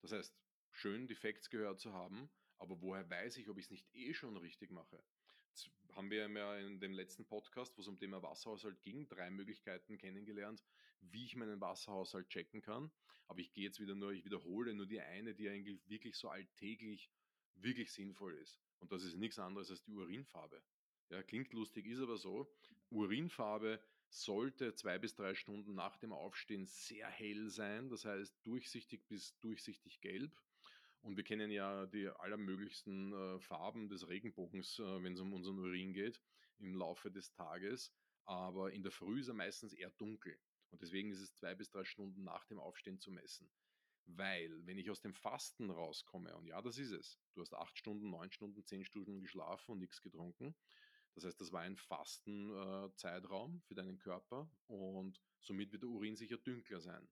Das 0.02 0.12
heißt, 0.12 0.36
schön 0.78 1.08
die 1.08 1.16
Facts 1.16 1.50
gehört 1.50 1.80
zu 1.80 1.92
haben, 1.92 2.30
aber 2.58 2.80
woher 2.80 3.08
weiß 3.10 3.36
ich, 3.38 3.48
ob 3.48 3.58
ich 3.58 3.64
es 3.64 3.70
nicht 3.70 3.92
eh 3.94 4.14
schon 4.14 4.36
richtig 4.36 4.70
mache? 4.70 5.02
Jetzt 5.50 5.70
haben 5.96 6.10
wir 6.10 6.28
ja 6.28 6.56
in 6.58 6.78
dem 6.78 6.92
letzten 6.92 7.24
Podcast, 7.24 7.76
wo 7.76 7.82
es 7.82 7.88
um 7.88 7.98
Thema 7.98 8.22
Wasserhaushalt 8.22 8.80
ging, 8.82 9.08
drei 9.08 9.28
Möglichkeiten 9.30 9.98
kennengelernt, 9.98 10.62
wie 11.00 11.24
ich 11.24 11.34
meinen 11.34 11.60
Wasserhaushalt 11.60 12.28
checken 12.28 12.62
kann. 12.62 12.92
Aber 13.26 13.40
ich 13.40 13.52
gehe 13.52 13.64
jetzt 13.64 13.80
wieder 13.80 13.96
nur, 13.96 14.12
ich 14.12 14.24
wiederhole 14.24 14.72
nur 14.72 14.86
die 14.86 15.00
eine, 15.00 15.34
die 15.34 15.48
eigentlich 15.48 15.80
wirklich 15.88 16.14
so 16.16 16.28
alltäglich 16.28 17.10
wirklich 17.56 17.92
sinnvoll 17.92 18.34
ist. 18.34 18.60
Und 18.78 18.92
das 18.92 19.02
ist 19.02 19.16
nichts 19.16 19.40
anderes 19.40 19.70
als 19.70 19.82
die 19.82 19.92
Urinfarbe. 19.92 20.62
Ja, 21.10 21.22
klingt 21.24 21.52
lustig, 21.52 21.86
ist 21.86 22.00
aber 22.00 22.18
so. 22.18 22.54
Urinfarbe 22.90 23.82
sollte 24.10 24.74
zwei 24.74 24.98
bis 24.98 25.16
drei 25.16 25.34
Stunden 25.34 25.74
nach 25.74 25.96
dem 25.96 26.12
Aufstehen 26.12 26.66
sehr 26.66 27.08
hell 27.08 27.50
sein, 27.50 27.88
das 27.88 28.04
heißt 28.04 28.38
durchsichtig 28.44 29.08
bis 29.08 29.38
durchsichtig 29.40 30.00
gelb. 30.00 30.32
Und 31.02 31.16
wir 31.16 31.24
kennen 31.24 31.50
ja 31.50 31.86
die 31.86 32.08
allermöglichsten 32.08 33.12
äh, 33.12 33.40
Farben 33.40 33.88
des 33.88 34.08
Regenbogens, 34.08 34.78
äh, 34.78 35.02
wenn 35.02 35.14
es 35.14 35.20
um 35.20 35.32
unseren 35.32 35.58
Urin 35.58 35.92
geht, 35.92 36.20
im 36.58 36.74
Laufe 36.74 37.10
des 37.10 37.32
Tages. 37.32 37.92
Aber 38.24 38.72
in 38.72 38.82
der 38.82 38.92
Früh 38.92 39.20
ist 39.20 39.28
er 39.28 39.34
meistens 39.34 39.72
eher 39.72 39.90
dunkel. 39.90 40.38
Und 40.70 40.82
deswegen 40.82 41.10
ist 41.10 41.20
es 41.20 41.34
zwei 41.34 41.54
bis 41.54 41.70
drei 41.70 41.84
Stunden 41.84 42.24
nach 42.24 42.44
dem 42.46 42.58
Aufstehen 42.58 42.98
zu 42.98 43.10
messen. 43.10 43.50
Weil, 44.04 44.66
wenn 44.66 44.78
ich 44.78 44.90
aus 44.90 45.00
dem 45.00 45.14
Fasten 45.14 45.70
rauskomme, 45.70 46.34
und 46.36 46.46
ja, 46.46 46.60
das 46.60 46.78
ist 46.78 46.92
es, 46.92 47.18
du 47.34 47.40
hast 47.40 47.54
acht 47.54 47.76
Stunden, 47.78 48.10
neun 48.10 48.30
Stunden, 48.30 48.64
zehn 48.64 48.84
Stunden 48.84 49.20
geschlafen 49.20 49.72
und 49.72 49.78
nichts 49.78 50.02
getrunken. 50.02 50.54
Das 51.14 51.24
heißt, 51.24 51.40
das 51.40 51.52
war 51.52 51.62
ein 51.62 51.76
Fastenzeitraum 51.76 53.56
äh, 53.56 53.60
für 53.66 53.74
deinen 53.74 53.98
Körper 53.98 54.50
und 54.66 55.22
somit 55.40 55.72
wird 55.72 55.82
der 55.82 55.90
Urin 55.90 56.16
sicher 56.16 56.38
dünkler 56.38 56.80
sein. 56.80 57.08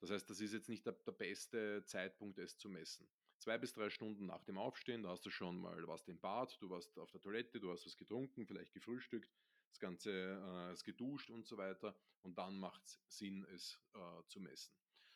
Das 0.00 0.10
heißt, 0.10 0.28
das 0.30 0.40
ist 0.40 0.52
jetzt 0.52 0.68
nicht 0.68 0.86
der, 0.86 0.92
der 0.92 1.12
beste 1.12 1.84
Zeitpunkt, 1.84 2.38
es 2.38 2.56
zu 2.56 2.68
messen 2.68 3.08
zwei 3.38 3.58
bis 3.58 3.72
drei 3.72 3.90
Stunden 3.90 4.26
nach 4.26 4.42
dem 4.44 4.58
Aufstehen, 4.58 5.02
da 5.02 5.10
hast 5.10 5.24
du 5.24 5.30
schon 5.30 5.58
mal, 5.58 5.86
warst 5.86 6.08
im 6.08 6.18
Bad, 6.18 6.56
du 6.60 6.70
warst 6.70 6.98
auf 6.98 7.10
der 7.10 7.20
Toilette, 7.20 7.60
du 7.60 7.70
hast 7.70 7.86
was 7.86 7.96
getrunken, 7.96 8.46
vielleicht 8.46 8.72
gefrühstückt, 8.72 9.30
das 9.70 9.78
Ganze 9.78 10.10
äh, 10.10 10.72
ist 10.72 10.84
geduscht 10.84 11.30
und 11.30 11.46
so 11.46 11.56
weiter. 11.56 11.96
Und 12.22 12.36
dann 12.36 12.58
macht 12.58 12.84
es 12.84 13.00
Sinn, 13.06 13.44
es 13.54 13.80
äh, 13.94 14.22
zu 14.26 14.40
messen. 14.40 14.74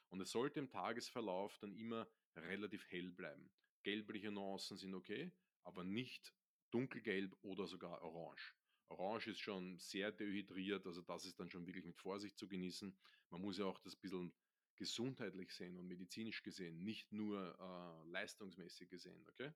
Und 0.08 0.20
es 0.20 0.30
sollte 0.30 0.60
im 0.60 0.70
Tagesverlauf 0.70 1.58
dann 1.58 1.74
immer 1.74 2.06
relativ 2.36 2.86
hell 2.90 3.10
bleiben. 3.10 3.50
Gelbliche 3.82 4.30
Nuancen 4.30 4.76
sind 4.76 4.94
okay, 4.94 5.32
aber 5.64 5.84
nicht 5.84 6.34
dunkelgelb 6.70 7.36
oder 7.42 7.66
sogar 7.66 8.02
orange. 8.02 8.54
Orange 8.88 9.28
ist 9.28 9.40
schon 9.40 9.78
sehr 9.78 10.12
dehydriert, 10.12 10.86
also 10.86 11.02
das 11.02 11.24
ist 11.24 11.40
dann 11.40 11.50
schon 11.50 11.66
wirklich 11.66 11.84
mit 11.84 11.96
Vorsicht 11.96 12.38
zu 12.38 12.46
genießen. 12.46 12.96
Man 13.30 13.40
muss 13.40 13.58
ja 13.58 13.64
auch 13.64 13.78
das 13.80 13.96
bisschen 13.96 14.32
gesundheitlich 14.76 15.52
sehen 15.52 15.76
und 15.78 15.86
medizinisch 15.86 16.42
gesehen, 16.42 16.82
nicht 16.82 17.12
nur 17.12 17.58
äh, 17.58 18.08
leistungsmäßig 18.10 18.88
gesehen, 18.88 19.26
okay? 19.28 19.52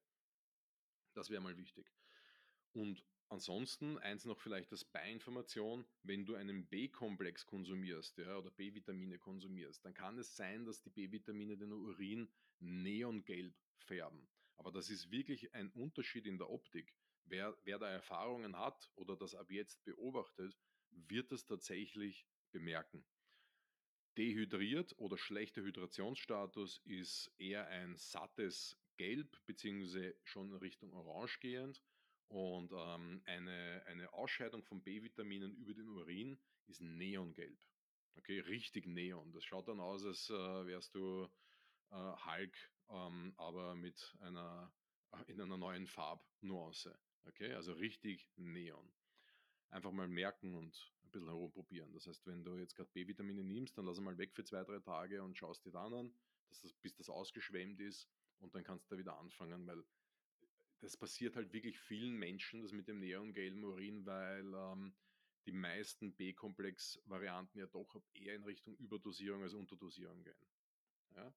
Das 1.15 1.31
wäre 1.31 1.41
mal 1.41 1.57
wichtig. 1.57 1.91
Und 2.73 3.03
ansonsten, 3.29 3.99
eins 3.99 4.25
noch 4.25 4.39
vielleicht 4.39 4.71
als 4.73 4.85
Beinformation, 4.85 5.87
wenn 6.03 6.27
du 6.27 6.35
einen 6.35 6.67
B-Komplex 6.67 7.47
konsumierst 7.47 8.19
ja, 8.19 8.37
oder 8.37 8.51
B-Vitamine 8.51 9.19
konsumierst, 9.19 9.85
dann 9.85 9.95
kann 9.95 10.19
es 10.19 10.37
sein, 10.37 10.65
dass 10.65 10.83
die 10.83 10.91
B-Vitamine 10.91 11.57
den 11.57 11.73
Urin 11.73 12.29
neongelb 12.59 13.55
färben. 13.79 14.29
Aber 14.57 14.71
das 14.71 14.91
ist 14.91 15.11
wirklich 15.11 15.55
ein 15.55 15.71
Unterschied 15.71 16.27
in 16.27 16.39
der 16.39 16.51
Optik. 16.51 16.95
Wer, 17.25 17.57
wer 17.65 17.79
da 17.79 17.89
Erfahrungen 17.89 18.57
hat 18.57 18.91
oder 18.95 19.17
das 19.17 19.35
ab 19.35 19.51
jetzt 19.51 19.83
beobachtet, 19.85 20.57
wird 20.91 21.33
das 21.33 21.45
tatsächlich 21.45 22.27
bemerken. 22.53 23.05
Dehydriert 24.17 24.99
oder 24.99 25.19
schlechter 25.19 25.63
Hydrationsstatus 25.63 26.81
ist 26.85 27.33
eher 27.39 27.67
ein 27.69 27.97
sattes 27.97 28.77
Gelb 28.97 29.39
beziehungsweise 29.47 30.17
schon 30.25 30.51
in 30.51 30.57
Richtung 30.57 30.93
Orange 30.93 31.39
gehend. 31.41 31.83
Und 32.29 32.73
ähm, 32.73 33.23
eine, 33.25 33.83
eine 33.87 34.13
Ausscheidung 34.13 34.65
von 34.65 34.83
B-Vitaminen 34.83 35.55
über 35.55 35.75
den 35.75 35.89
Urin 35.89 36.39
ist 36.67 36.81
Neongelb. 36.81 37.59
Okay, 38.17 38.41
richtig 38.41 38.87
Neon. 38.87 39.33
Das 39.33 39.45
schaut 39.45 39.69
dann 39.69 39.81
aus, 39.81 40.05
als 40.05 40.31
äh, 40.31 40.67
wärst 40.67 40.95
du 40.95 41.29
äh, 41.91 41.95
Hulk, 41.95 42.57
ähm, 42.89 43.35
aber 43.37 43.77
mit 43.77 44.17
einer, 44.21 44.73
äh, 45.13 45.31
in 45.31 45.41
einer 45.41 45.59
neuen 45.59 45.87
Farbnuance. 45.87 46.99
Okay, 47.27 47.53
also 47.53 47.75
richtig 47.75 48.29
Neon 48.37 48.93
einfach 49.71 49.93
mal 49.93 50.09
merken 50.09 50.55
und 50.55 50.93
bisschen 51.17 51.29
herumprobieren. 51.29 51.93
Das 51.93 52.07
heißt, 52.07 52.27
wenn 52.27 52.45
du 52.45 52.57
jetzt 52.57 52.75
gerade 52.75 52.91
B-Vitamine 52.93 53.45
nimmst, 53.45 53.77
dann 53.77 53.87
lass 53.87 54.01
mal 54.01 54.17
weg 54.19 54.35
für 54.35 54.45
zwei, 54.45 54.65
drei 54.65 54.79
Tage 54.81 55.23
und 55.23 55.37
schaust 55.37 55.65
dir 55.65 55.73
dann 55.73 55.93
an, 55.95 56.15
dass 56.49 56.61
das, 56.61 56.73
bis 56.75 56.95
das 56.95 57.09
ausgeschwemmt 57.09 57.81
ist 57.81 58.09
und 58.39 58.55
dann 58.55 58.65
kannst 58.65 58.91
du 58.91 58.95
da 58.95 58.99
wieder 58.99 59.19
anfangen, 59.19 59.67
weil 59.67 59.83
das 60.81 60.97
passiert 60.97 61.37
halt 61.37 61.53
wirklich 61.53 61.79
vielen 61.79 62.17
Menschen, 62.17 62.63
das 62.63 62.73
mit 62.73 62.87
dem 62.87 63.01
neongelben 63.01 63.65
Urin, 63.65 64.05
weil 64.05 64.53
ähm, 64.55 64.95
die 65.47 65.53
meisten 65.53 66.15
B-Komplex-Varianten 66.15 67.59
ja 67.59 67.67
doch 67.67 68.03
eher 68.13 68.35
in 68.35 68.45
Richtung 68.45 68.77
Überdosierung 68.77 69.43
als 69.43 69.55
Unterdosierung 69.55 70.23
gehen. 70.23 70.47
Ja? 71.15 71.33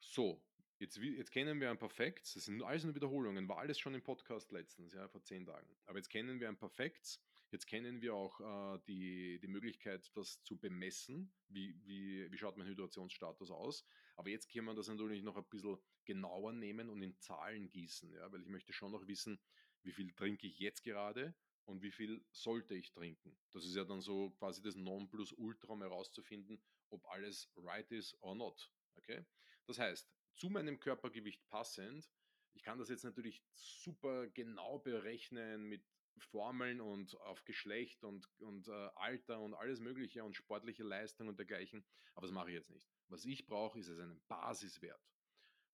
So, 0.00 0.42
Jetzt, 0.82 0.96
jetzt, 0.96 1.30
kennen 1.30 1.60
wir 1.60 1.70
ein 1.70 1.78
paar 1.78 1.90
Facts, 1.90 2.34
das 2.34 2.46
sind 2.46 2.60
alles 2.60 2.82
nur 2.82 2.92
Wiederholungen, 2.92 3.46
war 3.46 3.58
alles 3.58 3.78
schon 3.78 3.94
im 3.94 4.02
Podcast 4.02 4.50
letztens, 4.50 4.92
ja, 4.92 5.06
vor 5.06 5.22
zehn 5.22 5.46
Tagen. 5.46 5.76
Aber 5.86 5.98
jetzt 5.98 6.08
kennen 6.08 6.40
wir 6.40 6.48
ein 6.48 6.56
paar 6.56 6.70
Facts, 6.70 7.22
jetzt 7.52 7.66
kennen 7.66 8.00
wir 8.00 8.14
auch 8.14 8.40
äh, 8.40 8.80
die, 8.86 9.38
die 9.40 9.48
Möglichkeit, 9.48 10.10
das 10.14 10.42
zu 10.42 10.56
bemessen, 10.56 11.32
wie, 11.48 11.78
wie, 11.84 12.30
wie 12.30 12.38
schaut 12.38 12.56
mein 12.56 12.66
Hydrationsstatus 12.66 13.50
aus. 13.50 13.84
Aber 14.16 14.30
jetzt 14.30 14.50
können 14.50 14.66
wir 14.66 14.74
das 14.74 14.88
natürlich 14.88 15.22
noch 15.22 15.36
ein 15.36 15.44
bisschen 15.48 15.78
genauer 16.04 16.52
nehmen 16.52 16.88
und 16.88 17.02
in 17.02 17.18
Zahlen 17.18 17.70
gießen, 17.70 18.12
ja, 18.12 18.32
weil 18.32 18.42
ich 18.42 18.48
möchte 18.48 18.72
schon 18.72 18.92
noch 18.92 19.06
wissen, 19.06 19.38
wie 19.82 19.92
viel 19.92 20.12
trinke 20.12 20.46
ich 20.46 20.58
jetzt 20.58 20.82
gerade 20.82 21.34
und 21.64 21.82
wie 21.82 21.90
viel 21.90 22.24
sollte 22.30 22.74
ich 22.74 22.92
trinken. 22.92 23.36
Das 23.52 23.64
ist 23.64 23.74
ja 23.74 23.84
dann 23.84 24.00
so 24.00 24.30
quasi 24.30 24.62
das 24.62 24.74
Nonplusultra, 24.74 25.72
um 25.72 25.82
herauszufinden, 25.82 26.60
ob 26.90 27.06
alles 27.08 27.50
right 27.56 27.90
is 27.92 28.16
or 28.22 28.34
not. 28.34 28.70
Okay? 28.96 29.24
Das 29.66 29.78
heißt, 29.78 30.10
zu 30.34 30.48
meinem 30.50 30.80
Körpergewicht 30.80 31.46
passend. 31.48 32.10
Ich 32.54 32.62
kann 32.62 32.78
das 32.78 32.90
jetzt 32.90 33.04
natürlich 33.04 33.42
super 33.54 34.28
genau 34.28 34.78
berechnen 34.78 35.64
mit 35.64 35.82
Formeln 36.18 36.80
und 36.80 37.18
auf 37.20 37.44
Geschlecht 37.44 38.04
und, 38.04 38.28
und 38.40 38.68
äh, 38.68 38.88
Alter 38.94 39.40
und 39.40 39.54
alles 39.54 39.80
Mögliche 39.80 40.24
und 40.24 40.36
sportliche 40.36 40.84
Leistung 40.84 41.28
und 41.28 41.38
dergleichen. 41.38 41.84
Aber 42.14 42.26
das 42.26 42.34
mache 42.34 42.48
ich 42.48 42.54
jetzt 42.54 42.70
nicht. 42.70 42.88
Was 43.08 43.24
ich 43.24 43.46
brauche, 43.46 43.78
ist 43.78 43.88
es 43.88 43.98
einen 43.98 44.20
Basiswert. 44.28 45.00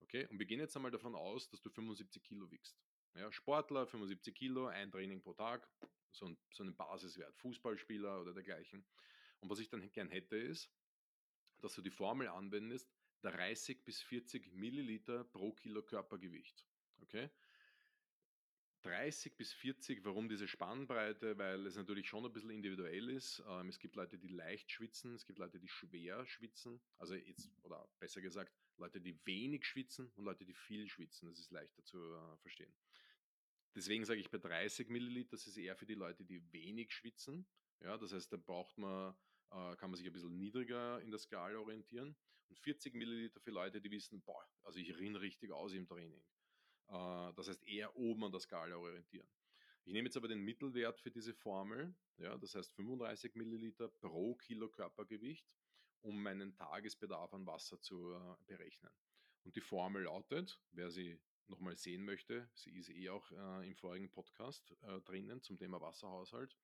Okay? 0.01 0.27
Und 0.27 0.39
wir 0.39 0.47
gehen 0.47 0.61
jetzt 0.61 0.77
einmal 0.77 0.91
davon 0.91 1.15
aus, 1.15 1.49
dass 1.49 1.61
du 1.61 1.71
75 1.71 2.23
Kilo 2.23 2.51
wiegst. 2.51 2.77
Ja, 3.15 3.31
Sportler, 3.33 3.87
75 3.87 4.35
Kilo, 4.35 4.67
ein 4.67 4.91
Training 4.91 5.21
pro 5.21 5.35
Tag, 5.35 5.69
so 6.13 6.27
ein, 6.27 6.39
so 6.53 6.63
ein 6.63 6.77
Basiswert. 6.77 7.37
Fußballspieler 7.39 8.21
oder 8.21 8.33
dergleichen. 8.33 8.85
Und 9.41 9.51
was 9.51 9.59
ich 9.59 9.69
dann 9.69 9.91
gern 9.93 10.09
hätte, 10.09 10.37
ist, 10.37 10.71
dass 11.61 11.75
du 11.75 11.83
die 11.83 11.91
Formel 11.91 12.29
anwendest, 12.29 12.89
30 13.23 13.85
bis 13.85 14.01
40 14.03 14.53
Milliliter 14.53 15.25
pro 15.25 15.53
Kilo 15.53 15.83
Körpergewicht. 15.83 16.65
Okay? 17.03 17.31
30 18.83 19.37
bis 19.37 19.53
40, 19.53 20.05
warum 20.05 20.29
diese 20.29 20.47
Spannbreite? 20.47 21.37
Weil 21.39 21.67
es 21.67 21.77
natürlich 21.77 22.09
schon 22.09 22.25
ein 22.25 22.33
bisschen 22.33 22.51
individuell 22.51 23.11
ist. 23.11 23.43
Ähm, 23.49 23.69
es 23.69 23.79
gibt 23.79 23.97
Leute, 23.97 24.19
die 24.19 24.29
leicht 24.29 24.71
schwitzen, 24.71 25.15
es 25.15 25.27
gibt 25.27 25.39
Leute, 25.39 25.59
die 25.59 25.69
schwer 25.69 26.27
schwitzen. 26.27 26.81
Also 26.99 27.15
jetzt, 27.15 27.51
oder 27.63 27.89
besser 27.99 28.21
gesagt, 28.21 28.53
Leute, 28.77 29.01
die 29.01 29.19
wenig 29.27 29.65
schwitzen 29.65 30.11
und 30.17 30.25
Leute, 30.25 30.45
die 30.45 30.55
viel 30.55 30.89
schwitzen. 30.89 31.29
Das 31.29 31.39
ist 31.39 31.51
leichter 31.51 31.85
zu 31.85 31.99
äh, 31.99 32.37
verstehen. 32.39 32.73
Deswegen 33.75 34.05
sage 34.05 34.21
ich 34.21 34.31
bei 34.31 34.39
30 34.39 34.89
Milliliter, 34.89 35.33
das 35.33 35.47
ist 35.47 35.57
eher 35.57 35.77
für 35.77 35.87
die 35.87 35.95
Leute, 35.95 36.25
die 36.25 36.53
wenig 36.53 36.93
schwitzen. 36.93 37.47
Ja, 37.81 37.97
das 37.97 38.13
heißt, 38.13 38.33
da 38.33 38.37
braucht 38.37 38.77
man 38.79 39.15
äh, 39.51 39.77
kann 39.77 39.91
man 39.91 39.97
sich 39.97 40.07
ein 40.07 40.13
bisschen 40.13 40.37
niedriger 40.37 41.01
in 41.01 41.11
der 41.11 41.19
Skala 41.19 41.59
orientieren. 41.59 42.17
Und 42.49 42.59
40 42.59 42.95
Milliliter 42.95 43.41
für 43.41 43.51
Leute, 43.51 43.81
die 43.81 43.91
wissen, 43.91 44.23
boah, 44.23 44.47
also 44.63 44.79
ich 44.79 44.97
rinne 44.99 45.21
richtig 45.21 45.53
aus 45.53 45.73
im 45.73 45.87
Training. 45.87 46.23
Äh, 46.89 47.33
das 47.35 47.49
heißt, 47.49 47.67
eher 47.67 47.95
oben 47.97 48.25
an 48.25 48.33
der 48.33 48.41
Skala 48.41 48.77
orientieren. 48.77 49.29
Ich 49.85 49.93
nehme 49.93 50.09
jetzt 50.09 50.17
aber 50.17 50.29
den 50.29 50.45
Mittelwert 50.45 51.01
für 51.01 51.11
diese 51.11 51.33
Formel, 51.33 51.95
ja, 52.19 52.37
das 52.37 52.55
heißt 52.55 52.75
35 52.75 53.35
Milliliter 53.37 53.89
pro 53.89 54.35
Kilo 54.35 54.69
Körpergewicht, 54.69 55.51
um 56.03 56.23
meinen 56.23 56.55
Tagesbedarf 56.55 57.33
an 57.33 57.47
Wasser 57.47 57.81
zu 57.81 58.13
äh, 58.13 58.37
berechnen. 58.47 58.93
Und 59.45 59.57
die 59.57 59.63
Formel 59.63 60.03
lautet, 60.03 60.61
wer 60.73 60.91
sie 60.91 61.19
nochmal 61.47 61.77
sehen 61.77 62.05
möchte, 62.05 62.51
sie 62.55 62.71
ist 62.77 62.91
eh 62.91 63.09
auch 63.09 63.31
äh, 63.33 63.67
im 63.67 63.75
vorigen 63.77 64.11
Podcast 64.11 64.77
äh, 64.83 65.01
drinnen 65.01 65.41
zum 65.43 65.57
Thema 65.57 65.81
Wasserhaushalt. 65.81 66.55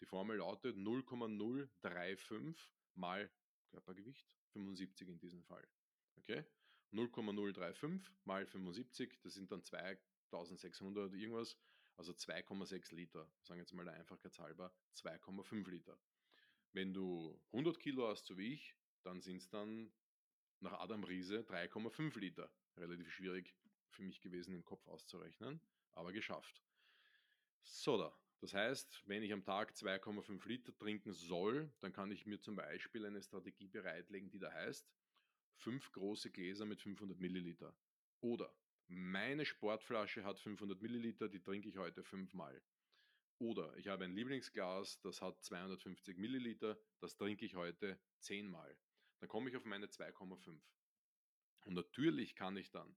Die 0.00 0.06
Formel 0.06 0.38
lautet 0.38 0.76
0,035 0.76 2.56
mal 2.94 3.30
Körpergewicht, 3.70 4.28
75 4.52 5.08
in 5.08 5.18
diesem 5.18 5.44
Fall. 5.44 5.66
Okay? 6.16 6.44
0,035 6.92 8.00
mal 8.24 8.46
75, 8.46 9.20
das 9.22 9.34
sind 9.34 9.50
dann 9.50 9.62
2600 9.62 11.12
irgendwas, 11.14 11.56
also 11.96 12.12
2,6 12.12 12.94
Liter. 12.94 13.30
Sagen 13.42 13.60
jetzt 13.60 13.72
mal 13.72 13.84
der 13.84 13.94
Einfachheitshalber 13.94 14.72
2,5 14.96 15.68
Liter. 15.70 15.98
Wenn 16.72 16.92
du 16.92 17.40
100 17.52 17.78
Kilo 17.78 18.08
hast, 18.08 18.26
so 18.26 18.36
wie 18.36 18.52
ich, 18.54 18.76
dann 19.02 19.20
sind 19.20 19.36
es 19.36 19.48
dann 19.48 19.92
nach 20.60 20.72
Adam 20.72 21.04
Riese 21.04 21.40
3,5 21.40 22.18
Liter. 22.18 22.50
Relativ 22.76 23.12
schwierig 23.12 23.54
für 23.90 24.02
mich 24.02 24.20
gewesen 24.20 24.54
im 24.54 24.64
Kopf 24.64 24.86
auszurechnen, 24.88 25.60
aber 25.92 26.12
geschafft. 26.12 26.62
So 27.62 27.96
da. 27.96 28.18
Das 28.40 28.52
heißt, 28.52 29.04
wenn 29.06 29.22
ich 29.22 29.32
am 29.32 29.44
Tag 29.44 29.72
2,5 29.72 30.46
Liter 30.48 30.76
trinken 30.76 31.12
soll, 31.12 31.72
dann 31.80 31.92
kann 31.92 32.10
ich 32.10 32.26
mir 32.26 32.40
zum 32.40 32.56
Beispiel 32.56 33.06
eine 33.06 33.22
Strategie 33.22 33.68
bereitlegen, 33.68 34.30
die 34.30 34.38
da 34.38 34.52
heißt, 34.52 34.86
fünf 35.64 35.90
große 35.92 36.30
Gläser 36.30 36.66
mit 36.66 36.82
500 36.82 37.18
Milliliter. 37.18 37.74
Oder 38.20 38.54
meine 38.86 39.46
Sportflasche 39.46 40.22
hat 40.24 40.38
500 40.38 40.80
Milliliter, 40.82 41.30
die 41.30 41.40
trinke 41.40 41.70
ich 41.70 41.78
heute 41.78 42.04
fünfmal. 42.04 42.62
Oder 43.38 43.74
ich 43.78 43.88
habe 43.88 44.04
ein 44.04 44.14
Lieblingsglas, 44.14 45.00
das 45.00 45.22
hat 45.22 45.42
250 45.42 46.18
Milliliter, 46.18 46.78
das 47.00 47.16
trinke 47.16 47.46
ich 47.46 47.54
heute 47.54 47.98
zehnmal. 48.18 48.78
Dann 49.20 49.28
komme 49.28 49.48
ich 49.48 49.56
auf 49.56 49.64
meine 49.64 49.86
2,5. 49.86 50.60
Und 51.64 51.74
natürlich 51.74 52.36
kann 52.36 52.58
ich 52.58 52.70
dann, 52.70 52.94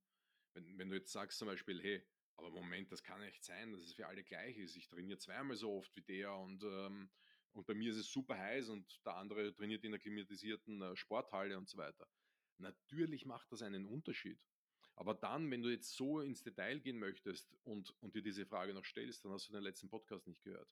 wenn, 0.53 0.77
wenn 0.77 0.89
du 0.89 0.97
jetzt 0.97 1.13
sagst 1.13 1.39
zum 1.39 1.47
Beispiel, 1.47 1.81
hey, 1.81 2.05
aber 2.35 2.51
Moment, 2.51 2.91
das 2.91 3.01
kann 3.01 3.21
nicht 3.21 3.43
sein, 3.45 3.71
dass 3.71 3.81
es 3.81 3.93
für 3.93 4.07
alle 4.07 4.23
gleich 4.23 4.57
ist. 4.57 4.75
Ich 4.75 4.89
trainiere 4.89 5.19
zweimal 5.19 5.55
so 5.55 5.71
oft 5.71 5.95
wie 5.95 6.01
der 6.01 6.35
und, 6.35 6.63
ähm, 6.63 7.09
und 7.53 7.65
bei 7.65 7.73
mir 7.73 7.91
ist 7.91 7.97
es 7.97 8.11
super 8.11 8.37
heiß 8.37 8.69
und 8.69 9.05
der 9.05 9.15
andere 9.15 9.53
trainiert 9.53 9.85
in 9.85 9.93
einer 9.93 9.99
klimatisierten 9.99 10.81
äh, 10.81 10.95
Sporthalle 10.97 11.57
und 11.57 11.69
so 11.69 11.77
weiter. 11.77 12.07
Natürlich 12.59 13.25
macht 13.25 13.51
das 13.51 13.61
einen 13.61 13.85
Unterschied. 13.85 14.39
Aber 14.95 15.13
dann, 15.13 15.49
wenn 15.51 15.61
du 15.61 15.69
jetzt 15.69 15.95
so 15.95 16.21
ins 16.21 16.41
Detail 16.41 16.79
gehen 16.79 16.97
möchtest 16.97 17.53
und, 17.63 17.93
und 18.01 18.15
dir 18.15 18.23
diese 18.23 18.47
Frage 18.47 18.73
noch 18.73 18.85
stellst, 18.85 19.23
dann 19.23 19.31
hast 19.31 19.47
du 19.47 19.53
den 19.53 19.61
letzten 19.61 19.89
Podcast 19.89 20.25
nicht 20.25 20.41
gehört. 20.41 20.69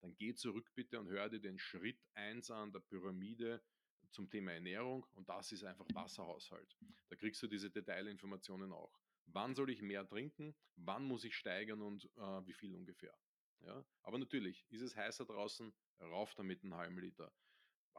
Dann 0.00 0.16
geh 0.16 0.34
zurück 0.34 0.72
bitte 0.74 0.98
und 0.98 1.08
hör 1.08 1.28
dir 1.28 1.40
den 1.40 1.58
Schritt 1.58 2.00
1 2.14 2.50
an 2.50 2.72
der 2.72 2.80
Pyramide 2.80 3.62
zum 4.10 4.28
Thema 4.30 4.52
Ernährung 4.52 5.06
und 5.14 5.28
das 5.28 5.52
ist 5.52 5.64
einfach 5.64 5.86
Wasserhaushalt. 5.92 6.76
Da 7.08 7.16
kriegst 7.16 7.42
du 7.42 7.46
diese 7.46 7.70
Detailinformationen 7.70 8.72
auch. 8.72 8.98
Wann 9.26 9.54
soll 9.54 9.70
ich 9.70 9.82
mehr 9.82 10.08
trinken? 10.08 10.56
Wann 10.76 11.04
muss 11.04 11.24
ich 11.24 11.36
steigern 11.36 11.82
und 11.82 12.04
äh, 12.16 12.46
wie 12.46 12.54
viel 12.54 12.74
ungefähr? 12.74 13.16
Ja? 13.60 13.84
Aber 14.02 14.18
natürlich, 14.18 14.66
ist 14.70 14.82
es 14.82 14.96
heißer 14.96 15.26
draußen, 15.26 15.72
rauf 16.00 16.34
damit 16.34 16.62
einen 16.62 16.74
halben 16.74 16.98
Liter 16.98 17.32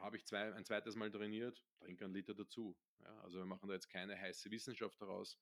habe 0.02 0.18
ich 0.18 0.26
zwei, 0.26 0.54
ein 0.54 0.66
zweites 0.66 0.96
Mal 0.96 1.12
trainiert, 1.12 1.64
trinke 1.80 2.06
einen 2.06 2.14
Liter 2.14 2.34
dazu. 2.34 2.78
Ja, 3.02 3.20
also 3.22 3.38
wir 3.38 3.46
machen 3.46 3.68
da 3.68 3.76
jetzt 3.76 3.90
keine 3.90 4.18
heiße 4.18 4.52
Wissenschaft 4.52 5.02
daraus. 5.02 5.40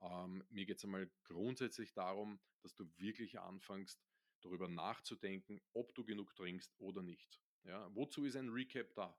Ähm, 0.00 0.44
mir 0.48 0.64
geht 0.64 0.78
es 0.78 0.84
einmal 0.84 1.10
grundsätzlich 1.24 1.92
darum, 1.92 2.40
dass 2.62 2.74
du 2.74 2.86
wirklich 2.96 3.38
anfängst, 3.38 4.02
darüber 4.40 4.68
nachzudenken, 4.68 5.60
ob 5.74 5.94
du 5.94 6.04
genug 6.04 6.34
trinkst 6.34 6.74
oder 6.78 7.02
nicht. 7.02 7.40
Ja, 7.64 7.94
wozu 7.94 8.24
ist 8.24 8.36
ein 8.36 8.48
Recap 8.48 8.94
da? 8.94 9.18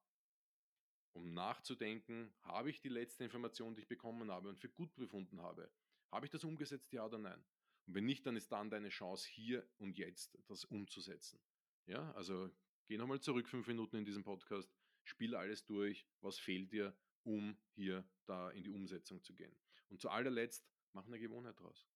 Um 1.14 1.34
nachzudenken, 1.34 2.34
habe 2.44 2.70
ich 2.70 2.80
die 2.80 2.90
letzte 2.90 3.24
Information, 3.24 3.76
die 3.76 3.82
ich 3.82 3.88
bekommen 3.88 4.32
habe 4.32 4.50
und 4.50 4.60
für 4.60 4.70
gut 4.70 4.96
befunden 4.96 5.42
habe, 5.42 5.70
habe 6.12 6.26
ich 6.26 6.32
das 6.32 6.44
umgesetzt, 6.44 6.92
ja 6.94 7.06
oder 7.06 7.18
nein? 7.18 7.44
Und 7.86 7.96
wenn 7.96 8.06
nicht, 8.06 8.26
dann 8.26 8.36
ist 8.36 8.52
dann 8.52 8.70
deine 8.70 8.90
Chance, 8.90 9.28
hier 9.30 9.68
und 9.78 9.98
jetzt 9.98 10.38
das 10.48 10.66
umzusetzen. 10.66 11.40
Ja, 11.86 12.12
also 12.14 12.50
geh 12.88 12.98
nochmal 12.98 13.20
zurück 13.20 13.48
fünf 13.48 13.68
Minuten 13.68 13.98
in 13.98 14.06
diesem 14.06 14.24
Podcast, 14.24 14.74
spiel 15.04 15.36
alles 15.36 15.66
durch, 15.66 16.06
was 16.22 16.38
fehlt 16.38 16.72
dir, 16.72 16.96
um 17.24 17.58
hier 17.74 18.04
da 18.26 18.50
in 18.52 18.64
die 18.64 18.70
Umsetzung 18.70 19.22
zu 19.24 19.34
gehen. 19.34 19.56
Und 19.90 20.02
zu 20.02 20.10
allerletzt, 20.10 20.70
mach 20.94 21.06
eine 21.06 21.20
Gewohnheit 21.20 21.60
draus. 21.60 21.88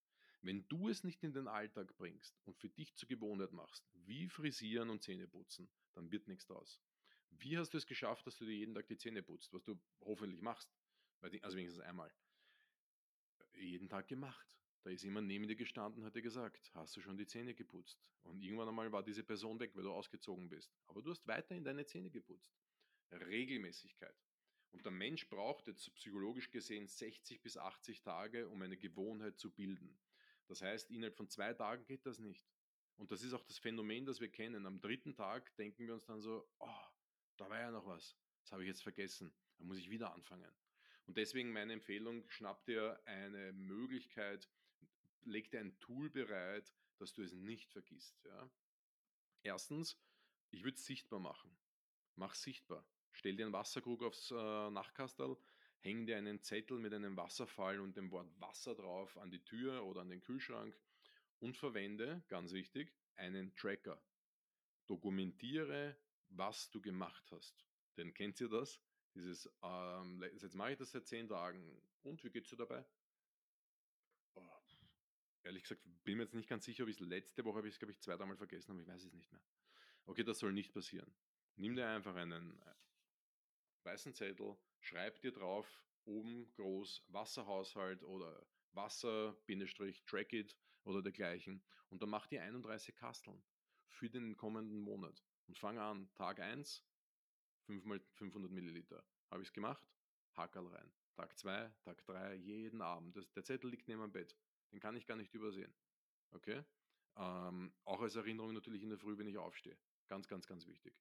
Wenn 0.42 0.68
du 0.68 0.90
es 0.90 1.04
nicht 1.04 1.24
in 1.24 1.34
den 1.34 1.48
Alltag 1.48 1.96
bringst 1.98 2.40
und 2.46 2.58
für 2.58 2.70
dich 2.70 2.96
zur 2.96 3.08
Gewohnheit 3.08 3.52
machst, 3.52 3.84
wie 3.94 4.30
frisieren 4.30 4.90
und 4.90 5.02
Zähne 5.02 5.28
putzen, 5.28 5.70
dann 5.94 6.12
wird 6.12 6.28
nichts 6.28 6.46
draus. 6.46 6.80
Wie 7.32 7.58
hast 7.58 7.74
du 7.74 7.78
es 7.78 7.88
geschafft, 7.88 8.28
dass 8.28 8.38
du 8.38 8.46
dir 8.46 8.56
jeden 8.56 8.76
Tag 8.76 8.88
die 8.88 8.98
Zähne 8.98 9.24
putzt, 9.24 9.52
was 9.54 9.64
du 9.64 9.80
hoffentlich 10.02 10.42
machst? 10.42 10.70
Also 11.22 11.58
wenigstens 11.58 11.82
einmal. 11.82 12.14
Jeden 13.58 13.90
Tag 13.90 14.08
gemacht. 14.08 14.48
Da 14.84 14.92
ist 14.92 15.04
jemand 15.04 15.28
neben 15.28 15.48
dir 15.48 15.56
gestanden 15.56 16.02
und 16.02 16.06
hat 16.06 16.16
dir 16.16 16.22
gesagt, 16.22 16.72
hast 16.76 16.96
du 16.96 17.02
schon 17.02 17.18
die 17.18 17.26
Zähne 17.26 17.56
geputzt? 17.56 18.00
Und 18.22 18.44
irgendwann 18.44 18.68
einmal 18.68 18.92
war 18.92 19.02
diese 19.02 19.24
Person 19.24 19.60
weg, 19.60 19.76
weil 19.76 19.84
du 19.84 19.92
ausgezogen 19.92 20.48
bist. 20.48 20.72
Aber 20.86 21.02
du 21.02 21.10
hast 21.10 21.26
weiterhin 21.28 21.64
deine 21.64 21.88
Zähne 21.88 22.12
geputzt. 22.12 22.56
Regelmäßigkeit. 23.12 24.16
Und 24.72 24.84
der 24.84 24.92
Mensch 24.92 25.30
braucht 25.30 25.68
jetzt 25.68 25.94
psychologisch 25.96 26.52
gesehen 26.52 26.88
60 26.88 27.42
bis 27.42 27.58
80 27.58 28.02
Tage, 28.02 28.50
um 28.50 28.62
eine 28.62 28.78
Gewohnheit 28.78 29.40
zu 29.40 29.50
bilden. 29.52 29.98
Das 30.48 30.62
heißt, 30.62 30.92
innerhalb 30.92 31.16
von 31.16 31.30
zwei 31.30 31.54
Tagen 31.54 31.86
geht 31.86 32.06
das 32.06 32.20
nicht. 32.20 32.46
Und 32.98 33.12
das 33.12 33.24
ist 33.24 33.34
auch 33.34 33.44
das 33.44 33.58
Phänomen, 33.58 34.06
das 34.06 34.20
wir 34.20 34.30
kennen. 34.30 34.66
Am 34.66 34.80
dritten 34.80 35.16
Tag 35.16 35.56
denken 35.56 35.88
wir 35.88 35.94
uns 35.94 36.06
dann 36.06 36.22
so, 36.22 36.48
oh, 36.60 36.86
da 37.38 37.50
war 37.50 37.60
ja 37.60 37.72
noch 37.72 37.86
was. 37.86 38.18
Das 38.42 38.52
habe 38.52 38.64
ich 38.64 38.68
jetzt 38.68 38.84
vergessen. 38.84 39.34
Da 39.58 39.64
muss 39.64 39.78
ich 39.78 39.90
wieder 39.90 40.14
anfangen. 40.14 40.54
Und 41.06 41.18
deswegen 41.18 41.52
meine 41.52 41.74
Empfehlung, 41.74 42.28
schnapp 42.30 42.66
dir 42.66 43.00
eine 43.06 43.54
Möglichkeit, 43.54 44.50
leg 45.24 45.50
dir 45.52 45.60
ein 45.60 45.78
Tool 45.80 46.10
bereit, 46.10 46.74
dass 46.98 47.14
du 47.14 47.22
es 47.22 47.34
nicht 47.34 47.72
vergisst. 47.72 48.24
Ja? 48.26 48.50
Erstens, 49.44 49.98
ich 50.52 50.64
würde 50.64 50.78
es 50.78 50.86
sichtbar 50.86 51.20
machen. 51.20 51.56
Mach 52.16 52.34
sichtbar. 52.34 52.88
Stell 53.16 53.36
dir 53.36 53.46
einen 53.46 53.54
Wasserkrug 53.54 54.04
aufs 54.04 54.30
äh, 54.32 54.36
Nachtkastel, 54.36 55.38
häng 55.80 56.06
dir 56.06 56.18
einen 56.18 56.42
Zettel 56.42 56.78
mit 56.78 56.94
einem 56.94 57.16
Wasserfall 57.16 57.80
und 57.80 57.96
dem 57.96 58.12
Wort 58.12 58.30
Wasser 58.40 58.76
drauf 58.76 59.18
an 59.18 59.32
die 59.32 59.44
Tür 59.44 59.86
oder 59.86 60.02
an 60.02 60.10
den 60.10 60.22
Kühlschrank 60.22 60.78
und 61.40 61.58
verwende, 61.58 62.24
ganz 62.28 62.52
wichtig, 62.52 62.94
einen 63.16 63.56
Tracker. 63.56 64.02
Dokumentiere, 64.88 65.98
was 66.30 66.70
du 66.72 66.82
gemacht 66.82 67.24
hast. 67.32 67.66
Denn 67.98 68.14
kennt 68.14 68.40
ihr 68.42 68.50
das? 68.50 68.82
Dieses, 69.16 69.50
ähm, 69.64 70.22
jetzt 70.34 70.56
mache 70.56 70.74
ich 70.74 70.78
das 70.78 70.92
seit 70.92 71.08
zehn 71.08 71.28
Tagen. 71.28 71.82
Und 72.04 72.24
wie 72.24 72.30
geht's 72.30 72.50
dir 72.50 72.58
dabei? 72.58 72.86
Oh, 74.36 74.42
ehrlich 75.44 75.64
gesagt, 75.64 75.82
bin 76.04 76.18
mir 76.18 76.24
jetzt 76.24 76.36
nicht 76.36 76.50
ganz 76.50 76.66
sicher, 76.66 76.84
ob 76.84 76.90
ich 76.90 77.00
es 77.00 77.08
letzte 77.08 77.46
Woche 77.46 77.58
habe 77.58 77.68
ich 77.70 77.76
es, 77.76 77.80
glaube 77.80 77.94
ich, 77.94 78.02
zwei, 78.02 78.18
dreimal 78.18 78.36
vergessen, 78.36 78.72
aber 78.72 78.82
ich 78.82 78.88
weiß 78.88 79.06
es 79.06 79.14
nicht 79.14 79.32
mehr. 79.32 79.42
Okay, 80.06 80.24
das 80.24 80.40
soll 80.40 80.52
nicht 80.52 80.74
passieren. 80.74 81.16
Nimm 81.56 81.76
dir 81.76 81.88
einfach 81.88 82.16
einen 82.16 82.60
äh, 82.60 82.74
weißen 83.86 84.14
Zettel, 84.14 84.58
schreib 84.80 85.20
dir 85.22 85.32
drauf, 85.32 85.84
oben 86.06 86.52
groß 86.54 87.04
Wasserhaushalt 87.10 88.04
oder 88.04 88.46
Wasser-Track 88.74 90.34
it 90.34 90.56
oder 90.84 91.02
dergleichen 91.02 91.64
und 91.90 92.02
dann 92.02 92.10
mach 92.10 92.28
dir 92.28 92.42
31 92.44 92.96
Kasteln 92.96 93.44
für 93.88 94.10
den 94.10 94.36
kommenden 94.36 94.80
Monat 94.80 95.24
und 95.48 95.58
fang 95.58 95.78
an, 95.78 96.10
Tag 96.16 96.40
1, 96.40 96.84
5 97.66 97.86
mal 97.86 98.00
500 98.14 98.52
Milliliter. 98.52 99.04
Habe 99.30 99.42
ich 99.42 99.50
es 99.50 99.54
gemacht? 99.54 99.88
Hackerl 100.34 100.68
rein. 100.68 100.92
Tag 101.16 101.38
2, 101.38 101.72
Tag 101.84 102.06
3, 102.06 102.36
jeden 102.36 102.82
Abend. 102.82 103.16
Das, 103.16 103.32
der 103.32 103.44
Zettel 103.44 103.70
liegt 103.70 103.88
neben 103.88 104.02
dem 104.02 104.12
Bett. 104.12 104.36
Den 104.72 104.80
kann 104.80 104.96
ich 104.96 105.06
gar 105.06 105.16
nicht 105.16 105.34
übersehen. 105.34 105.74
Okay? 106.32 106.64
Ähm, 107.16 107.74
auch 107.86 108.02
als 108.02 108.16
Erinnerung 108.16 108.54
natürlich 108.54 108.84
in 108.84 108.90
der 108.90 108.98
Früh, 108.98 109.18
wenn 109.18 109.28
ich 109.28 109.38
aufstehe. 109.38 109.78
Ganz, 110.08 110.28
ganz, 110.28 110.46
ganz 110.46 110.68
wichtig. 110.68 110.94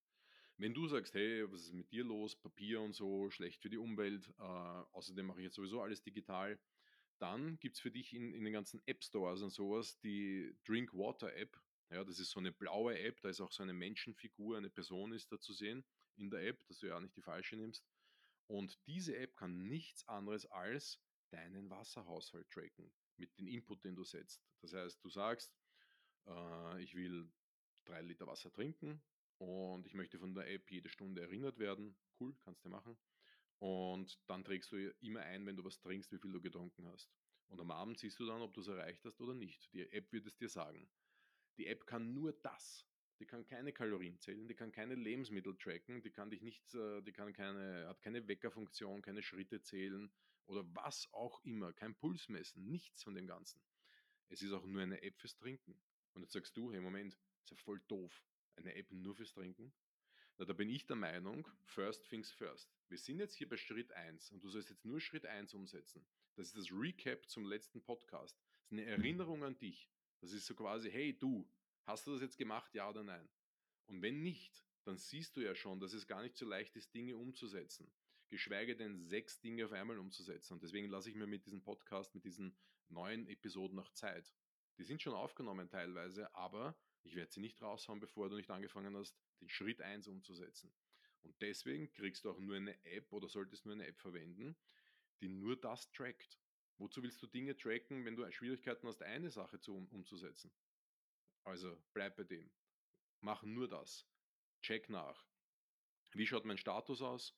Wenn 0.56 0.72
du 0.72 0.86
sagst, 0.86 1.14
hey, 1.14 1.50
was 1.50 1.62
ist 1.62 1.72
mit 1.72 1.90
dir 1.90 2.04
los? 2.04 2.36
Papier 2.36 2.80
und 2.80 2.94
so, 2.94 3.28
schlecht 3.30 3.60
für 3.60 3.70
die 3.70 3.76
Umwelt, 3.76 4.32
äh, 4.38 4.42
außerdem 4.42 5.26
mache 5.26 5.40
ich 5.40 5.44
jetzt 5.44 5.56
sowieso 5.56 5.82
alles 5.82 6.02
digital, 6.02 6.58
dann 7.18 7.58
gibt 7.58 7.76
es 7.76 7.80
für 7.80 7.90
dich 7.90 8.12
in, 8.12 8.32
in 8.32 8.44
den 8.44 8.52
ganzen 8.52 8.80
App 8.86 9.02
Stores 9.02 9.42
und 9.42 9.50
sowas 9.50 9.98
die 10.00 10.54
Drinkwater 10.64 11.34
App. 11.34 11.60
Ja, 11.90 12.04
das 12.04 12.18
ist 12.18 12.30
so 12.30 12.40
eine 12.40 12.52
blaue 12.52 12.98
App, 12.98 13.20
da 13.20 13.28
ist 13.28 13.40
auch 13.40 13.52
so 13.52 13.62
eine 13.62 13.72
Menschenfigur, 13.72 14.56
eine 14.56 14.70
Person 14.70 15.12
ist 15.12 15.30
da 15.32 15.40
zu 15.40 15.52
sehen 15.52 15.84
in 16.16 16.30
der 16.30 16.46
App, 16.46 16.64
dass 16.66 16.78
du 16.78 16.86
ja 16.86 17.00
nicht 17.00 17.16
die 17.16 17.22
falsche 17.22 17.56
nimmst. 17.56 17.84
Und 18.46 18.78
diese 18.86 19.16
App 19.16 19.36
kann 19.36 19.68
nichts 19.68 20.06
anderes 20.06 20.46
als 20.46 21.00
deinen 21.30 21.70
Wasserhaushalt 21.70 22.48
tracken 22.50 22.92
mit 23.16 23.36
dem 23.38 23.48
Input, 23.48 23.84
den 23.84 23.96
du 23.96 24.04
setzt. 24.04 24.44
Das 24.60 24.72
heißt, 24.72 25.02
du 25.02 25.08
sagst, 25.08 25.52
äh, 26.26 26.82
ich 26.82 26.94
will 26.94 27.30
drei 27.84 28.02
Liter 28.02 28.26
Wasser 28.26 28.52
trinken, 28.52 29.02
und 29.38 29.86
ich 29.86 29.94
möchte 29.94 30.18
von 30.18 30.34
der 30.34 30.50
App 30.50 30.70
jede 30.70 30.88
Stunde 30.88 31.22
erinnert 31.22 31.58
werden. 31.58 31.96
Cool, 32.20 32.34
kannst 32.44 32.64
du 32.64 32.68
machen. 32.68 32.96
Und 33.58 34.18
dann 34.26 34.44
trägst 34.44 34.72
du 34.72 34.90
immer 35.00 35.20
ein, 35.20 35.46
wenn 35.46 35.56
du 35.56 35.64
was 35.64 35.80
trinkst, 35.80 36.12
wie 36.12 36.18
viel 36.18 36.32
du 36.32 36.40
getrunken 36.40 36.86
hast. 36.88 37.10
Und 37.48 37.60
am 37.60 37.70
Abend 37.70 37.98
siehst 37.98 38.18
du 38.20 38.26
dann, 38.26 38.42
ob 38.42 38.52
du 38.54 38.60
es 38.60 38.68
erreicht 38.68 39.04
hast 39.04 39.20
oder 39.20 39.34
nicht. 39.34 39.72
Die 39.72 39.88
App 39.90 40.12
wird 40.12 40.26
es 40.26 40.36
dir 40.36 40.48
sagen. 40.48 40.88
Die 41.56 41.66
App 41.66 41.86
kann 41.86 42.14
nur 42.14 42.32
das. 42.32 42.86
Die 43.20 43.26
kann 43.26 43.46
keine 43.46 43.72
Kalorien 43.72 44.18
zählen, 44.18 44.48
die 44.48 44.54
kann 44.54 44.72
keine 44.72 44.96
Lebensmittel 44.96 45.56
tracken, 45.56 46.02
die 46.02 46.10
kann 46.10 46.30
dich 46.30 46.42
nicht, 46.42 46.74
äh, 46.74 47.00
die 47.00 47.12
kann 47.12 47.32
keine, 47.32 47.86
hat 47.86 48.02
keine 48.02 48.26
Weckerfunktion, 48.26 49.02
keine 49.02 49.22
Schritte 49.22 49.62
zählen 49.62 50.12
oder 50.46 50.64
was 50.74 51.08
auch 51.12 51.42
immer, 51.44 51.72
kein 51.72 51.94
Puls 51.94 52.28
messen, 52.28 52.68
nichts 52.68 53.04
von 53.04 53.14
dem 53.14 53.28
Ganzen. 53.28 53.62
es 54.30 54.42
ist 54.42 54.52
auch 54.52 54.66
nur 54.66 54.82
eine 54.82 55.00
App 55.02 55.16
fürs 55.20 55.36
Trinken. 55.36 55.80
Und 56.14 56.22
jetzt 56.22 56.32
sagst 56.32 56.56
du, 56.56 56.72
hey 56.72 56.80
Moment, 56.80 57.16
ist 57.44 57.50
ja 57.50 57.56
voll 57.56 57.80
doof, 57.86 58.24
eine 58.56 58.74
App 58.74 58.90
nur 58.90 59.14
fürs 59.14 59.32
Trinken. 59.32 59.72
Na, 60.36 60.44
da 60.44 60.52
bin 60.52 60.68
ich 60.68 60.86
der 60.86 60.96
Meinung, 60.96 61.48
first 61.64 62.08
things 62.08 62.30
first. 62.30 62.68
Wir 62.88 62.98
sind 62.98 63.18
jetzt 63.18 63.34
hier 63.34 63.48
bei 63.48 63.56
Schritt 63.56 63.92
1 63.92 64.32
und 64.32 64.42
du 64.42 64.48
sollst 64.48 64.70
jetzt 64.70 64.84
nur 64.84 65.00
Schritt 65.00 65.26
1 65.26 65.54
umsetzen. 65.54 66.04
Das 66.34 66.48
ist 66.48 66.56
das 66.56 66.72
Recap 66.72 67.28
zum 67.28 67.44
letzten 67.44 67.80
Podcast. 67.80 68.36
Das 68.36 68.66
ist 68.66 68.72
eine 68.72 68.84
Erinnerung 68.84 69.44
an 69.44 69.56
dich. 69.58 69.88
Das 70.20 70.32
ist 70.32 70.46
so 70.46 70.54
quasi, 70.54 70.90
hey 70.90 71.16
du, 71.16 71.48
hast 71.84 72.06
du 72.06 72.12
das 72.12 72.20
jetzt 72.20 72.38
gemacht, 72.38 72.74
ja 72.74 72.88
oder 72.88 73.04
nein? 73.04 73.28
Und 73.86 74.02
wenn 74.02 74.22
nicht, 74.22 74.64
dann 74.84 74.96
siehst 74.96 75.36
du 75.36 75.40
ja 75.40 75.54
schon, 75.54 75.80
dass 75.80 75.92
es 75.92 76.06
gar 76.06 76.22
nicht 76.22 76.36
so 76.36 76.46
leicht 76.46 76.76
ist, 76.76 76.94
Dinge 76.94 77.16
umzusetzen. 77.16 77.90
Geschweige 78.28 78.74
denn 78.74 78.98
sechs 79.04 79.40
Dinge 79.40 79.66
auf 79.66 79.72
einmal 79.72 79.98
umzusetzen. 79.98 80.54
Und 80.54 80.62
deswegen 80.62 80.88
lasse 80.88 81.10
ich 81.10 81.14
mir 81.14 81.26
mit 81.26 81.46
diesem 81.46 81.62
Podcast, 81.62 82.14
mit 82.14 82.24
diesen 82.24 82.56
neuen 82.88 83.28
Episoden 83.28 83.76
noch 83.76 83.90
Zeit. 83.92 84.34
Die 84.78 84.84
sind 84.84 85.00
schon 85.00 85.14
aufgenommen 85.14 85.68
teilweise, 85.68 86.34
aber 86.34 86.76
ich 87.04 87.14
werde 87.14 87.32
sie 87.32 87.40
nicht 87.40 87.60
raushauen, 87.62 88.00
bevor 88.00 88.28
du 88.28 88.36
nicht 88.36 88.50
angefangen 88.50 88.96
hast, 88.96 89.16
den 89.40 89.48
Schritt 89.48 89.80
1 89.80 90.08
umzusetzen. 90.08 90.72
Und 91.22 91.40
deswegen 91.40 91.90
kriegst 91.92 92.24
du 92.24 92.30
auch 92.30 92.38
nur 92.38 92.56
eine 92.56 92.82
App 92.84 93.12
oder 93.12 93.28
solltest 93.28 93.64
nur 93.64 93.74
eine 93.74 93.86
App 93.86 93.98
verwenden, 93.98 94.56
die 95.20 95.28
nur 95.28 95.56
das 95.56 95.90
trackt. 95.92 96.38
Wozu 96.78 97.02
willst 97.02 97.22
du 97.22 97.26
Dinge 97.26 97.56
tracken, 97.56 98.04
wenn 98.04 98.16
du 98.16 98.30
Schwierigkeiten 98.32 98.86
hast, 98.88 99.02
eine 99.02 99.30
Sache 99.30 99.60
zu, 99.60 99.76
um, 99.76 99.86
umzusetzen? 99.88 100.50
Also 101.44 101.78
bleib 101.92 102.16
bei 102.16 102.24
dem. 102.24 102.50
Mach 103.20 103.42
nur 103.42 103.68
das. 103.68 104.06
Check 104.60 104.88
nach. 104.88 105.26
Wie 106.12 106.26
schaut 106.26 106.44
mein 106.44 106.58
Status 106.58 107.00
aus? 107.02 107.34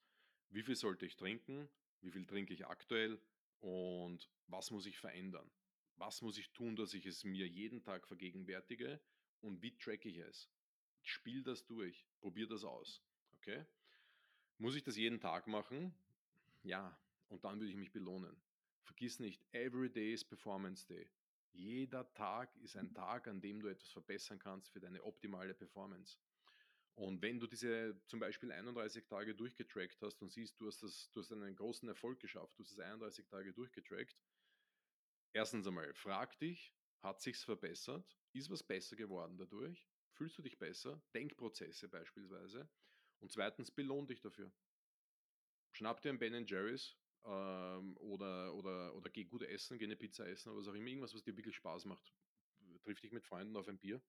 Wie 0.49 0.63
viel 0.63 0.77
sollte 0.77 1.07
ich 1.07 1.17
trinken? 1.17 1.69
Wie 2.01 2.11
viel 2.11 2.27
trinke 2.27 2.55
ich 2.55 2.67
aktuell? 2.67 3.21
Und 3.61 4.31
was 4.47 4.71
muss 4.71 4.87
ich 4.87 4.99
verändern? 4.99 5.51
Was 5.97 6.23
muss 6.23 6.39
ich 6.39 6.53
tun, 6.53 6.77
dass 6.77 6.95
ich 6.95 7.07
es 7.07 7.25
mir 7.25 7.47
jeden 7.49 7.83
Tag 7.83 8.07
vergegenwärtige? 8.07 9.01
Und 9.41 9.63
wie 9.63 9.77
tracke 9.77 10.09
ich 10.09 10.19
es? 10.19 10.49
Spiel 11.03 11.43
das 11.43 11.65
durch. 11.67 12.07
Probier 12.21 12.47
das 12.47 12.65
aus. 12.65 13.03
Okay? 13.37 13.65
Muss 14.59 14.75
ich 14.75 14.83
das 14.83 14.97
jeden 14.97 15.21
Tag 15.21 15.47
machen? 15.47 15.95
Ja. 16.63 16.99
Und 17.29 17.45
dann 17.45 17.59
würde 17.59 17.71
ich 17.71 17.77
mich 17.77 17.93
belohnen. 17.93 18.37
Vergiss 18.83 19.19
nicht, 19.19 19.43
every 19.53 19.91
day 19.91 20.13
is 20.13 20.25
Performance 20.25 20.87
Day. 20.87 21.09
Jeder 21.53 22.13
Tag 22.13 22.55
ist 22.63 22.77
ein 22.77 22.93
Tag, 22.93 23.27
an 23.29 23.41
dem 23.41 23.61
du 23.61 23.69
etwas 23.69 23.91
verbessern 23.91 24.39
kannst 24.39 24.71
für 24.71 24.81
deine 24.81 25.03
optimale 25.03 25.55
Performance. 25.55 26.19
Und 26.95 27.21
wenn 27.21 27.39
du 27.39 27.47
diese 27.47 28.01
zum 28.07 28.21
Beispiel 28.21 28.51
31 28.51 29.07
Tage 29.07 29.35
durchgetrackt 29.35 30.01
hast 30.03 30.23
und 30.23 30.31
siehst, 30.31 30.59
du 30.61 30.67
hast, 30.67 30.83
das, 30.83 31.11
du 31.13 31.21
hast 31.21 31.31
einen 31.33 31.55
großen 31.55 31.89
Erfolg 31.89 32.21
geschafft, 32.21 32.59
du 32.59 32.63
hast 32.63 32.73
es 32.73 32.79
31 32.79 33.27
Tage 33.27 33.53
durchgetrackt, 33.53 34.17
erstens 35.33 35.67
einmal, 35.67 35.93
frag 35.95 36.39
dich, 36.39 36.75
hat 37.03 37.21
sich's 37.21 37.45
verbessert? 37.45 38.17
Ist 38.37 38.51
was 38.51 38.63
besser 38.63 38.97
geworden 38.97 39.39
dadurch? 39.39 39.89
Fühlst 40.13 40.37
du 40.37 40.43
dich 40.43 40.59
besser? 40.59 41.01
Denkprozesse 41.15 41.89
beispielsweise. 41.89 42.69
Und 43.21 43.33
zweitens, 43.33 43.71
belohn 43.71 44.07
dich 44.07 44.21
dafür. 44.21 44.53
Schnapp 45.73 46.03
dir 46.03 46.11
ein 46.11 46.19
Ben 46.19 46.47
Jerry's 46.47 46.99
ähm, 47.25 47.97
oder, 47.97 48.55
oder, 48.55 48.95
oder 48.95 49.09
geh 49.09 49.25
gut 49.25 49.43
essen, 49.43 49.79
geh 49.79 49.87
eine 49.87 49.97
Pizza 49.97 50.29
essen 50.29 50.51
oder 50.51 50.61
was 50.61 50.69
auch 50.69 50.75
immer, 50.75 50.89
irgendwas, 50.89 51.15
was 51.15 51.23
dir 51.23 51.35
wirklich 51.35 51.57
Spaß 51.57 51.87
macht. 51.87 52.13
Triff 52.83 53.01
dich 53.01 53.13
mit 53.13 53.25
Freunden 53.25 53.57
auf 53.57 53.69
ein 53.69 53.79
Bier. 53.79 54.03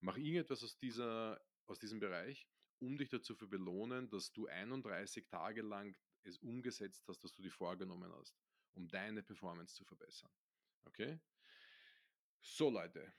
Mach 0.00 0.18
irgendetwas 0.18 0.62
aus, 0.62 0.76
dieser, 0.76 1.40
aus 1.66 1.78
diesem 1.78 1.98
Bereich, 1.98 2.46
um 2.78 2.98
dich 2.98 3.08
dazu 3.08 3.34
zu 3.34 3.48
belohnen, 3.48 4.10
dass 4.10 4.34
du 4.34 4.46
31 4.48 5.28
Tage 5.28 5.62
lang 5.62 5.96
es 6.24 6.36
umgesetzt 6.38 7.08
hast, 7.08 7.24
was 7.24 7.32
du 7.32 7.42
dir 7.42 7.50
vorgenommen 7.50 8.12
hast, 8.12 8.38
um 8.74 8.86
deine 8.86 9.22
Performance 9.22 9.74
zu 9.74 9.84
verbessern. 9.86 10.30
Okay? 10.84 11.18
So 12.40 12.68
Leute, 12.68 13.12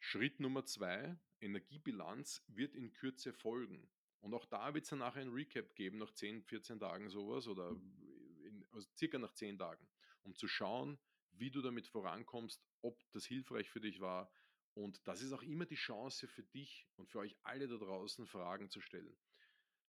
Schritt 0.00 0.40
Nummer 0.40 0.64
zwei, 0.64 1.16
Energiebilanz 1.40 2.42
wird 2.48 2.74
in 2.74 2.92
Kürze 2.92 3.32
folgen. 3.32 3.88
Und 4.20 4.34
auch 4.34 4.46
da 4.46 4.74
wird 4.74 4.84
es 4.84 4.90
dann 4.90 4.98
nachher 4.98 5.20
ein 5.20 5.32
Recap 5.32 5.74
geben, 5.74 5.98
nach 5.98 6.10
10, 6.10 6.42
14 6.42 6.80
Tagen 6.80 7.10
sowas 7.10 7.46
oder 7.46 7.70
in, 7.70 8.66
also 8.72 8.88
circa 8.96 9.18
nach 9.18 9.32
10 9.32 9.58
Tagen, 9.58 9.86
um 10.22 10.34
zu 10.34 10.48
schauen, 10.48 10.98
wie 11.32 11.50
du 11.50 11.62
damit 11.62 11.86
vorankommst, 11.86 12.62
ob 12.82 12.98
das 13.12 13.24
hilfreich 13.24 13.70
für 13.70 13.80
dich 13.80 14.00
war. 14.00 14.30
Und 14.74 15.06
das 15.06 15.20
ist 15.20 15.32
auch 15.32 15.42
immer 15.42 15.66
die 15.66 15.74
Chance 15.74 16.28
für 16.28 16.42
dich 16.42 16.86
und 16.96 17.08
für 17.08 17.18
euch 17.20 17.36
alle 17.42 17.68
da 17.68 17.76
draußen, 17.76 18.26
Fragen 18.26 18.70
zu 18.70 18.80
stellen. 18.80 19.16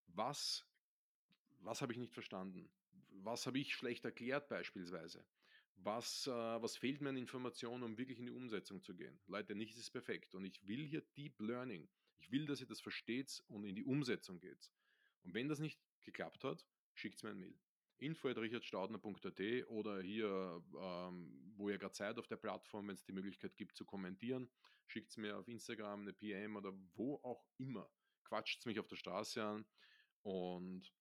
Was, 0.08 0.66
was 1.60 1.82
habe 1.82 1.94
ich 1.94 2.00
nicht 2.00 2.14
verstanden? 2.14 2.70
Was 3.12 3.48
habe 3.48 3.60
ich 3.60 3.74
schlecht 3.74 4.04
erklärt 4.06 4.50
beispielsweise? 4.50 5.26
Was, 5.76 6.28
äh, 6.28 6.32
was 6.32 6.78
fehlt 6.78 7.02
mir 7.02 7.10
an 7.10 7.18
Informationen, 7.18 7.84
um 7.84 7.98
wirklich 7.98 8.20
in 8.20 8.28
die 8.28 8.32
Umsetzung 8.32 8.84
zu 8.84 8.96
gehen? 8.96 9.20
Leute, 9.28 9.56
nichts 9.56 9.78
ist 9.78 9.92
perfekt. 9.92 10.36
Und 10.36 10.46
ich 10.46 10.68
will 10.68 10.86
hier 10.86 11.02
Deep 11.18 11.40
Learning. 11.40 11.90
Ich 12.20 12.32
will, 12.32 12.46
dass 12.46 12.62
ihr 12.62 12.68
das 12.68 12.82
versteht 12.82 13.44
und 13.48 13.64
in 13.64 13.76
die 13.76 13.84
Umsetzung 13.84 14.40
geht. 14.40 14.72
Und 15.24 15.34
wenn 15.34 15.48
das 15.48 15.60
nicht 15.60 15.80
geklappt 16.04 16.44
hat, 16.44 16.66
schickt 16.94 17.24
mir 17.24 17.32
ein 17.32 17.40
Mail. 17.40 17.60
info.richardstaudner.at 17.98 19.68
oder 19.68 20.02
hier, 20.02 20.64
ähm, 20.80 21.54
wo 21.56 21.70
ihr 21.70 21.78
gerade 21.78 21.96
seid 21.96 22.18
auf 22.20 22.28
der 22.28 22.38
Plattform, 22.38 22.88
wenn 22.88 22.96
es 22.96 23.04
die 23.04 23.12
Möglichkeit 23.12 23.58
gibt 23.58 23.76
zu 23.76 23.86
kommentieren, 23.86 24.50
schickt 24.88 25.10
es 25.10 25.18
mir 25.18 25.38
auf 25.38 25.48
Instagram 25.48 26.02
eine 26.02 26.14
PM 26.14 26.56
oder 26.56 26.74
wo 26.94 27.16
auch 27.24 27.46
immer. 27.58 27.90
Quatscht 28.24 28.66
mich 28.66 28.80
auf 28.80 28.88
der 28.88 28.96
Straße 28.96 29.44
an 29.44 29.66
und 30.22 30.92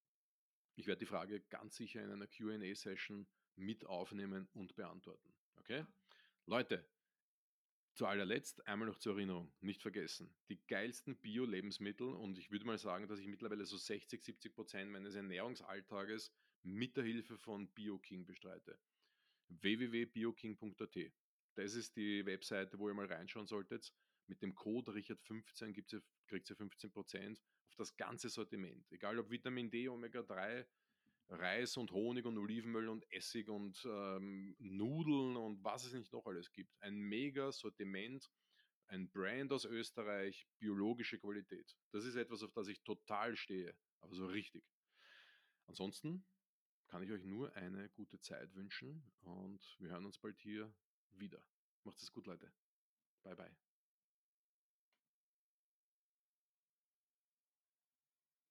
ich 0.76 0.86
werde 0.86 1.00
die 1.00 1.06
Frage 1.06 1.40
ganz 1.42 1.76
sicher 1.76 2.02
in 2.02 2.10
einer 2.10 2.26
QA-Session 2.26 3.26
mit 3.56 3.86
aufnehmen 3.86 4.48
und 4.54 4.74
beantworten. 4.76 5.34
Okay? 5.56 5.84
Leute, 6.46 6.84
zu 7.94 8.06
allerletzt 8.06 8.66
einmal 8.66 8.88
noch 8.88 8.98
zur 8.98 9.14
Erinnerung, 9.14 9.52
nicht 9.60 9.82
vergessen, 9.82 10.34
die 10.48 10.58
geilsten 10.66 11.16
Bio-Lebensmittel 11.16 12.14
und 12.14 12.38
ich 12.38 12.50
würde 12.50 12.64
mal 12.64 12.78
sagen, 12.78 13.08
dass 13.08 13.18
ich 13.18 13.26
mittlerweile 13.26 13.64
so 13.66 13.76
60, 13.76 14.24
70 14.24 14.54
Prozent 14.54 14.90
meines 14.90 15.14
Ernährungsalltages 15.14 16.32
mit 16.62 16.96
der 16.96 17.04
Hilfe 17.04 17.36
von 17.36 17.68
BioKing 17.68 18.24
bestreite. 18.26 18.78
www.bioking.at. 19.48 20.96
Das 21.56 21.74
ist 21.74 21.96
die 21.96 22.24
Webseite, 22.24 22.78
wo 22.78 22.88
ihr 22.88 22.94
mal 22.94 23.06
reinschauen 23.06 23.46
solltet. 23.46 23.92
Mit 24.28 24.40
dem 24.42 24.54
Code 24.54 24.92
Richard15 24.92 25.72
kriegt 26.26 26.50
ihr 26.50 26.56
15 26.56 26.92
Prozent 26.92 27.42
auf 27.68 27.76
das 27.76 27.96
ganze 27.96 28.28
Sortiment. 28.28 28.90
Egal 28.92 29.18
ob 29.18 29.30
Vitamin 29.30 29.70
D, 29.70 29.88
Omega 29.88 30.22
3, 30.22 30.66
Reis 31.30 31.76
und 31.76 31.92
Honig 31.92 32.24
und 32.26 32.38
Olivenöl 32.38 32.88
und 32.88 33.10
Essig 33.12 33.48
und 33.48 33.80
ähm, 33.84 34.54
Nudeln 34.58 35.36
und 35.36 35.62
was 35.62 35.84
es 35.84 35.92
nicht 35.92 36.12
noch 36.12 36.26
alles 36.26 36.52
gibt. 36.52 36.74
Ein 36.80 36.96
mega 36.98 37.52
Sortiment, 37.52 38.30
ein 38.86 39.08
Brand 39.10 39.52
aus 39.52 39.64
Österreich, 39.64 40.46
biologische 40.58 41.18
Qualität. 41.18 41.76
Das 41.92 42.04
ist 42.04 42.16
etwas, 42.16 42.42
auf 42.42 42.52
das 42.52 42.68
ich 42.68 42.82
total 42.82 43.36
stehe, 43.36 43.76
aber 44.00 44.14
so 44.14 44.26
richtig. 44.26 44.64
Ansonsten 45.66 46.24
kann 46.88 47.02
ich 47.02 47.12
euch 47.12 47.24
nur 47.24 47.54
eine 47.54 47.88
gute 47.90 48.20
Zeit 48.20 48.52
wünschen 48.54 49.04
und 49.20 49.76
wir 49.78 49.90
hören 49.90 50.06
uns 50.06 50.18
bald 50.18 50.38
hier 50.40 50.74
wieder. 51.10 51.42
Macht 51.84 52.02
es 52.02 52.12
gut, 52.12 52.26
Leute. 52.26 52.52
Bye, 53.22 53.36
bye. 53.36 53.69